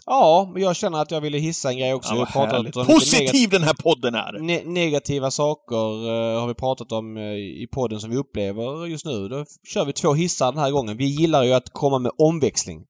[0.05, 2.15] Ja, men jag känner att jag ville hissa en grej också.
[2.15, 4.39] Ja, pratat om Positiv den här podden är!
[4.39, 9.05] Ne negativa saker uh, har vi pratat om uh, i podden som vi upplever just
[9.05, 9.27] nu.
[9.27, 10.97] Då kör vi två hissar den här gången.
[10.97, 12.83] Vi gillar ju att komma med omväxling.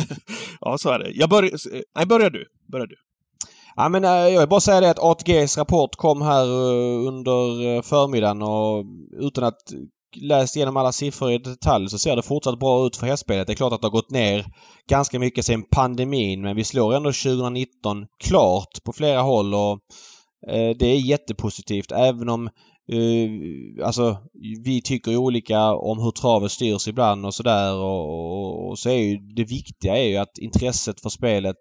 [0.60, 1.10] ja, så är det.
[1.10, 1.50] Jag börjar...
[1.96, 2.46] Nej, börjar du.
[2.72, 2.96] Börjar du.
[3.76, 6.46] Ja, men jag vill bara säga det att ATGs rapport kom här
[7.08, 8.84] under förmiddagen och
[9.20, 9.72] utan att
[10.16, 13.46] läst igenom alla siffror i detalj så ser det fortsatt bra ut för hästspelet.
[13.46, 14.46] Det är klart att det har gått ner
[14.88, 19.72] ganska mycket sen pandemin men vi slår ändå 2019 klart på flera håll och
[20.48, 22.46] eh, det är jättepositivt även om
[22.92, 24.16] eh, alltså
[24.64, 28.96] vi tycker olika om hur travet styrs ibland och sådär och, och, och, så är
[28.96, 31.56] ju det viktiga är ju att intresset för spelet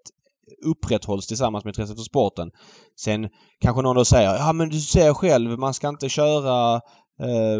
[0.65, 2.51] upprätthålls tillsammans med intresset för sporten.
[2.99, 3.29] Sen
[3.61, 6.75] kanske någon då säger ja men du ser själv man ska inte köra
[7.19, 7.59] eh,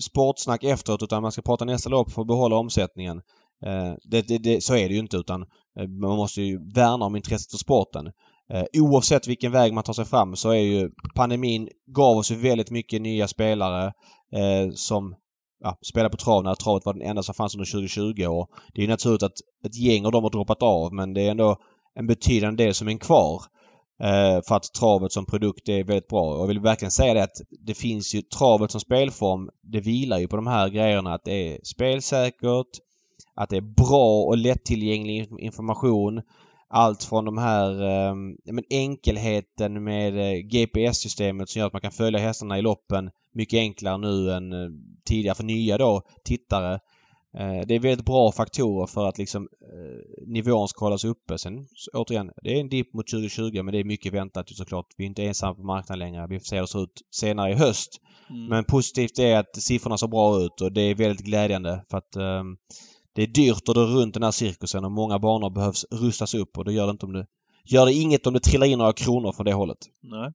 [0.00, 3.16] sportsnack efteråt utan man ska prata nästa lopp för att behålla omsättningen.
[3.66, 5.42] Eh, det, det, det, så är det ju inte utan
[5.78, 8.06] eh, man måste ju värna om intresset för sporten.
[8.52, 12.36] Eh, oavsett vilken väg man tar sig fram så är ju pandemin gav oss ju
[12.36, 13.92] väldigt mycket nya spelare
[14.74, 15.14] som
[15.60, 18.84] ja, spelar på trav när travet var den enda som fanns under 2020 och det
[18.84, 19.32] är naturligt att
[19.66, 21.56] ett gäng av dem har droppat av men det är ändå
[21.94, 23.42] en betydande del som är kvar.
[24.00, 26.34] Eh, för att travet som produkt är väldigt bra.
[26.34, 29.50] Och jag vill verkligen säga det att det finns ju travet som spelform.
[29.62, 32.66] Det vilar ju på de här grejerna att det är spelsäkert,
[33.34, 36.22] att det är bra och lättillgänglig information.
[36.68, 38.14] Allt från de här eh,
[38.52, 43.58] men enkelheten med eh, GPS-systemet som gör att man kan följa hästarna i loppen mycket
[43.58, 44.68] enklare nu än eh,
[45.04, 46.80] tidigare för nya då tittare.
[47.38, 51.38] Eh, det är väldigt bra faktorer för att liksom eh, nivån ska hållas uppe.
[51.38, 54.86] Sen återigen, det är en dipp mot 2020 men det är mycket väntat såklart.
[54.96, 56.26] Vi är inte ensamma på marknaden längre.
[56.26, 58.00] Vi får se hur det ser ut senare i höst.
[58.30, 58.46] Mm.
[58.46, 62.16] Men positivt är att siffrorna ser bra ut och det är väldigt glädjande för att
[62.16, 62.56] um,
[63.12, 66.58] det är dyrt att dra runt den här cirkusen och många banor behövs rustas upp
[66.58, 67.26] och det gör det inte om det
[67.64, 69.78] gör det inget om det trillar in några kronor från det hållet.
[70.02, 70.32] Nej.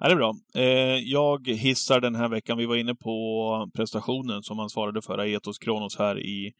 [0.00, 0.34] Ja, det är bra.
[0.54, 5.18] Eh, jag hissar den här veckan, vi var inne på prestationen som han svarade för,
[5.18, 6.52] Aetos Kronos, här i,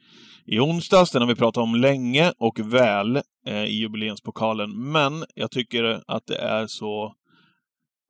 [0.45, 1.11] i onsdags.
[1.11, 3.16] Den har vi pratat om länge och väl
[3.47, 4.93] eh, i jubileumspokalen.
[4.93, 7.14] Men jag tycker att det är så...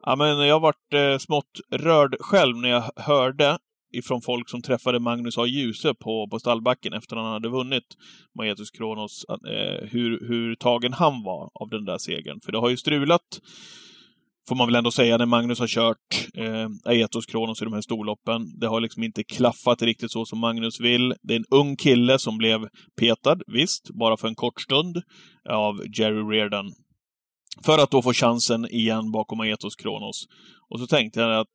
[0.05, 3.59] Ja, men jag varit eh, smått rörd själv när jag hörde
[3.93, 5.47] ifrån folk som träffade Magnus A.
[5.47, 7.97] Djuse på, på stallbacken efter att han hade vunnit
[8.39, 12.41] Maetus Kronos, eh, hur, hur tagen han var av den där segern.
[12.45, 13.41] För det har ju strulat
[14.49, 17.81] får man väl ändå säga, när Magnus har kört eh, Aetos Kronos i de här
[17.81, 18.59] storloppen.
[18.59, 21.15] Det har liksom inte klaffat riktigt så som Magnus vill.
[21.23, 22.69] Det är en ung kille som blev
[23.01, 25.03] petad, visst, bara för en kort stund,
[25.49, 26.73] av Jerry Reardon.
[27.65, 30.27] För att då få chansen igen bakom Aetos Kronos.
[30.71, 31.55] Och så tänkte jag att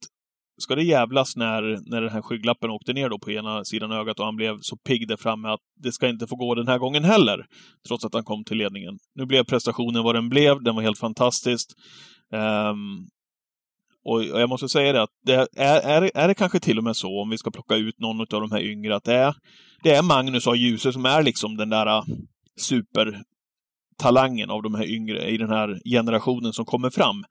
[0.57, 4.19] ska det jävlas när, när den här skygglappen åkte ner då på ena sidan ögat
[4.19, 6.77] och han blev så pigg där framme att det ska inte få gå den här
[6.77, 7.45] gången heller.
[7.87, 8.97] Trots att han kom till ledningen.
[9.15, 11.69] Nu blev prestationen vad den blev, den var helt fantastisk.
[12.33, 13.07] Um,
[14.03, 16.95] och jag måste säga det att det är, är, är det kanske till och med
[16.95, 19.35] så, om vi ska plocka ut någon av de här yngre, att det är,
[19.83, 20.55] det är Magnus A.
[20.55, 22.03] Djuse som är liksom den där äh,
[22.59, 27.23] supertalangen av de här yngre i den här generationen som kommer fram.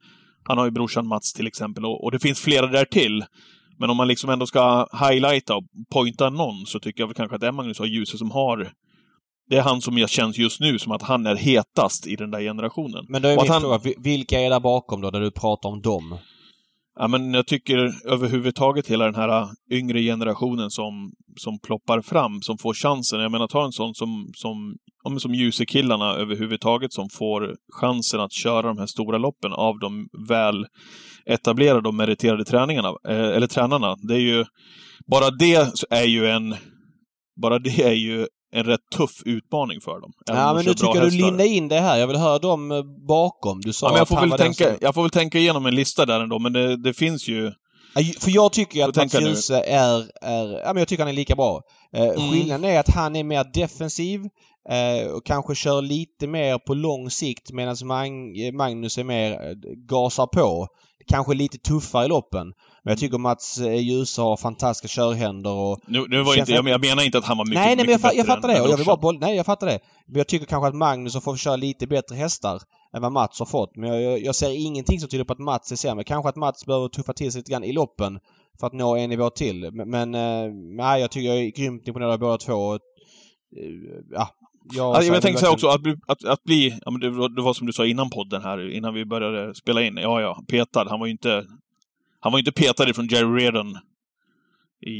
[0.44, 3.24] Han har ju brorsan Mats till exempel och, och det finns flera där till.
[3.78, 7.34] Men om man liksom ändå ska highlighta och pointa någon så tycker jag väl kanske
[7.34, 7.86] att det är Magnus A.
[7.86, 8.72] Djuse som har
[9.50, 12.30] det är han som jag känns just nu som att han är hetast i den
[12.30, 13.06] där generationen.
[13.08, 13.60] Men då är min han...
[13.60, 16.18] fråga, vilka är där bakom då, där du pratar om dem?
[17.00, 22.42] Ja, men jag tycker överhuvudtaget hela den här äh, yngre generationen som, som ploppar fram,
[22.42, 23.20] som får chansen.
[23.20, 28.32] Jag menar, ta en sån som, som, ja, som Ljuse-killarna överhuvudtaget som får chansen att
[28.32, 30.66] köra de här stora loppen av de väl
[31.26, 33.96] etablerade och meriterade träningarna, eh, eller tränarna.
[34.08, 34.44] Det är ju,
[35.10, 36.54] bara det är ju en,
[37.42, 40.12] bara det är ju en rätt tuff utmaning för dem.
[40.26, 41.98] Ja, men nu tycker jag du linda in det här.
[41.98, 43.60] Jag vill höra dem eh, bakom.
[43.60, 44.76] Du sa ja, men jag, får väl tänka, som...
[44.80, 47.52] jag får väl tänka igenom en lista där ändå, men det, det finns ju...
[48.20, 50.58] För jag tycker att Mats Djuse är, är...
[50.58, 51.60] Ja, men jag tycker han är lika bra.
[51.96, 52.30] Eh, mm.
[52.30, 54.20] Skillnaden är att han är mer defensiv
[54.70, 57.76] eh, och kanske kör lite mer på lång sikt medan
[58.52, 59.54] Magnus är mer eh,
[59.88, 60.66] gasar på.
[61.08, 62.46] Kanske lite tuffare i loppen.
[62.84, 65.78] Men jag tycker Mats Djuse har fantastiska körhänder och...
[65.86, 67.98] Nu, nu var inte, jag, jag menar inte att han var mycket, nej, nej, men
[68.02, 68.60] jag, jag fattar det.
[68.60, 69.78] Och jag vill bara boll, nej, jag fattar det.
[70.06, 72.60] Men jag tycker kanske att Magnus har fått köra lite bättre hästar
[72.96, 73.76] än vad Mats har fått.
[73.76, 76.04] Men jag, jag, jag ser ingenting som tyder på att Mats är sämre.
[76.04, 78.18] Kanske att Mats behöver tuffa till sig lite grann i loppen
[78.60, 79.70] för att nå en nivå till.
[79.72, 82.74] Men, eh, nej, jag tycker jag är grymt imponerad av båda två.
[82.74, 82.78] Eh,
[84.10, 84.28] ja,
[84.72, 87.54] jag, alltså, jag tänkte säga också att, att, att bli, ja, det, var, det var
[87.54, 89.96] som du sa innan podden här, innan vi började spela in.
[89.96, 90.86] Ja, ja, petad.
[90.88, 91.44] Han var ju inte
[92.20, 93.78] han var inte petad från Jerry Reardon
[94.86, 94.92] i,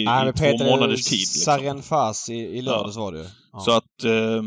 [0.00, 1.18] i, Nej, i två månaders tid.
[1.18, 1.40] Liksom.
[1.40, 3.02] Sarien Fas i, i lördags ja.
[3.02, 3.60] var det ja.
[3.60, 4.04] Så att...
[4.04, 4.42] Eh,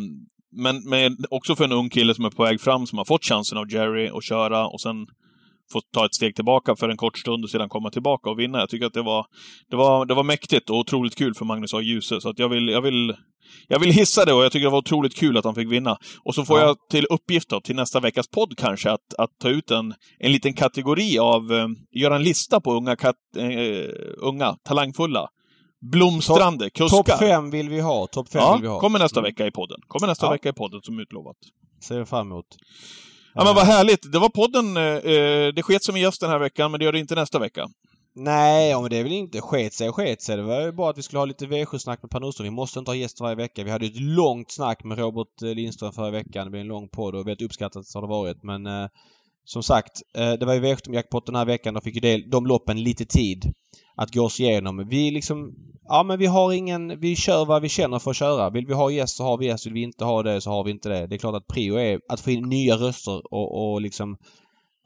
[0.54, 3.26] men, men också för en ung kille som är på väg fram, som har fått
[3.26, 5.08] chansen av Jerry att köra och sen
[5.72, 8.60] fått ta ett steg tillbaka för en kort stund och sedan komma tillbaka och vinna.
[8.60, 9.26] Jag tycker att det var,
[9.70, 11.82] det var, det var mäktigt och otroligt kul för Magnus A.
[11.82, 12.22] Djuse.
[12.22, 13.16] Så att jag vill, jag vill
[13.68, 15.98] jag vill hissa det och jag tycker det var otroligt kul att han fick vinna.
[16.24, 16.66] Och så får ja.
[16.66, 20.32] jag till uppgift då, till nästa veckas podd kanske, att, att ta ut en, en
[20.32, 25.28] liten kategori av, eh, göra en lista på unga, kat, eh, unga talangfulla,
[25.92, 26.98] blomstrande top, kuskar.
[26.98, 28.80] Topp fem vill vi ha, topp fem ja, vill vi ha.
[28.80, 29.78] kommer nästa vecka i podden.
[29.88, 30.32] Kommer nästa ja.
[30.32, 31.38] vecka i podden som utlovat.
[31.88, 32.46] Ser vi fram emot.
[33.34, 34.12] Ja men vad härligt!
[34.12, 34.78] Det var podden.
[34.78, 37.16] Eh, eh det sket som en gäst den här veckan, men det gör det inte
[37.16, 37.68] nästa vecka.
[38.14, 40.38] Nej, men det är väl inte sket sig och sket sig.
[40.38, 42.44] Det var ju bara att vi skulle ha lite V7-snack med Per Nordström.
[42.44, 43.64] Vi måste inte ha gäster varje vecka.
[43.64, 46.46] Vi hade ett långt snack med Robert eh, Lindström förra veckan.
[46.46, 48.44] Det blev en lång podd och väldigt uppskattat har det varit.
[48.44, 48.88] Men eh,
[49.46, 51.74] som sagt, eh, det var ju V7-jackpot den här veckan.
[51.74, 53.54] Då fick ju del, de loppen lite tid
[53.96, 54.88] att gå oss igenom.
[54.90, 55.56] Vi liksom...
[55.84, 57.00] Ja men vi har ingen...
[57.00, 58.50] Vi kör vad vi känner för att köra.
[58.50, 59.66] Vill vi ha gäst så har vi gäst.
[59.66, 61.08] Vill vi inte ha det så har vi inte det.
[61.08, 64.18] Det är klart att prio är att få in nya röster och, och liksom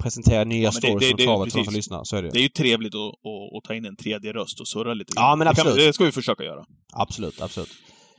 [0.04, 2.04] presentera nya ja, stories det, det, från travet för de som lyssnar.
[2.04, 4.60] Så är det Det är ju trevligt att, att, att, ta in en tredje röst
[4.60, 5.14] och surra lite.
[5.16, 5.74] Ja, men absolut.
[5.74, 6.66] Det, kan, det ska vi försöka göra.
[6.94, 7.70] Absolut, absolut.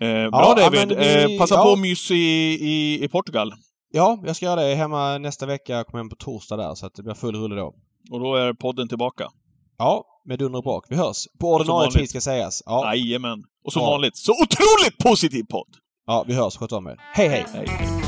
[0.01, 0.99] Eh, bra ja, David!
[0.99, 1.65] Vi, eh, passa ja.
[1.65, 3.53] på mys i, i, i Portugal.
[3.93, 4.75] Ja, jag ska göra det.
[4.75, 5.73] Hemma nästa vecka.
[5.73, 7.75] Jag kommer hem på torsdag där, så att det blir full rulle då.
[8.11, 9.29] Och då är podden tillbaka?
[9.79, 10.85] Ja, med dunder och brak.
[10.89, 11.27] Vi hörs.
[11.41, 12.63] På ordinarie tid ska sägas.
[12.67, 12.95] Ja.
[12.95, 13.45] Jajamän.
[13.65, 13.91] Och som ja.
[13.91, 15.77] vanligt, så otroligt positiv podd!
[16.07, 16.57] Ja, vi hörs.
[16.57, 16.97] Sköt om er.
[17.15, 17.29] hej!
[17.29, 17.45] hej.
[17.53, 18.06] hej.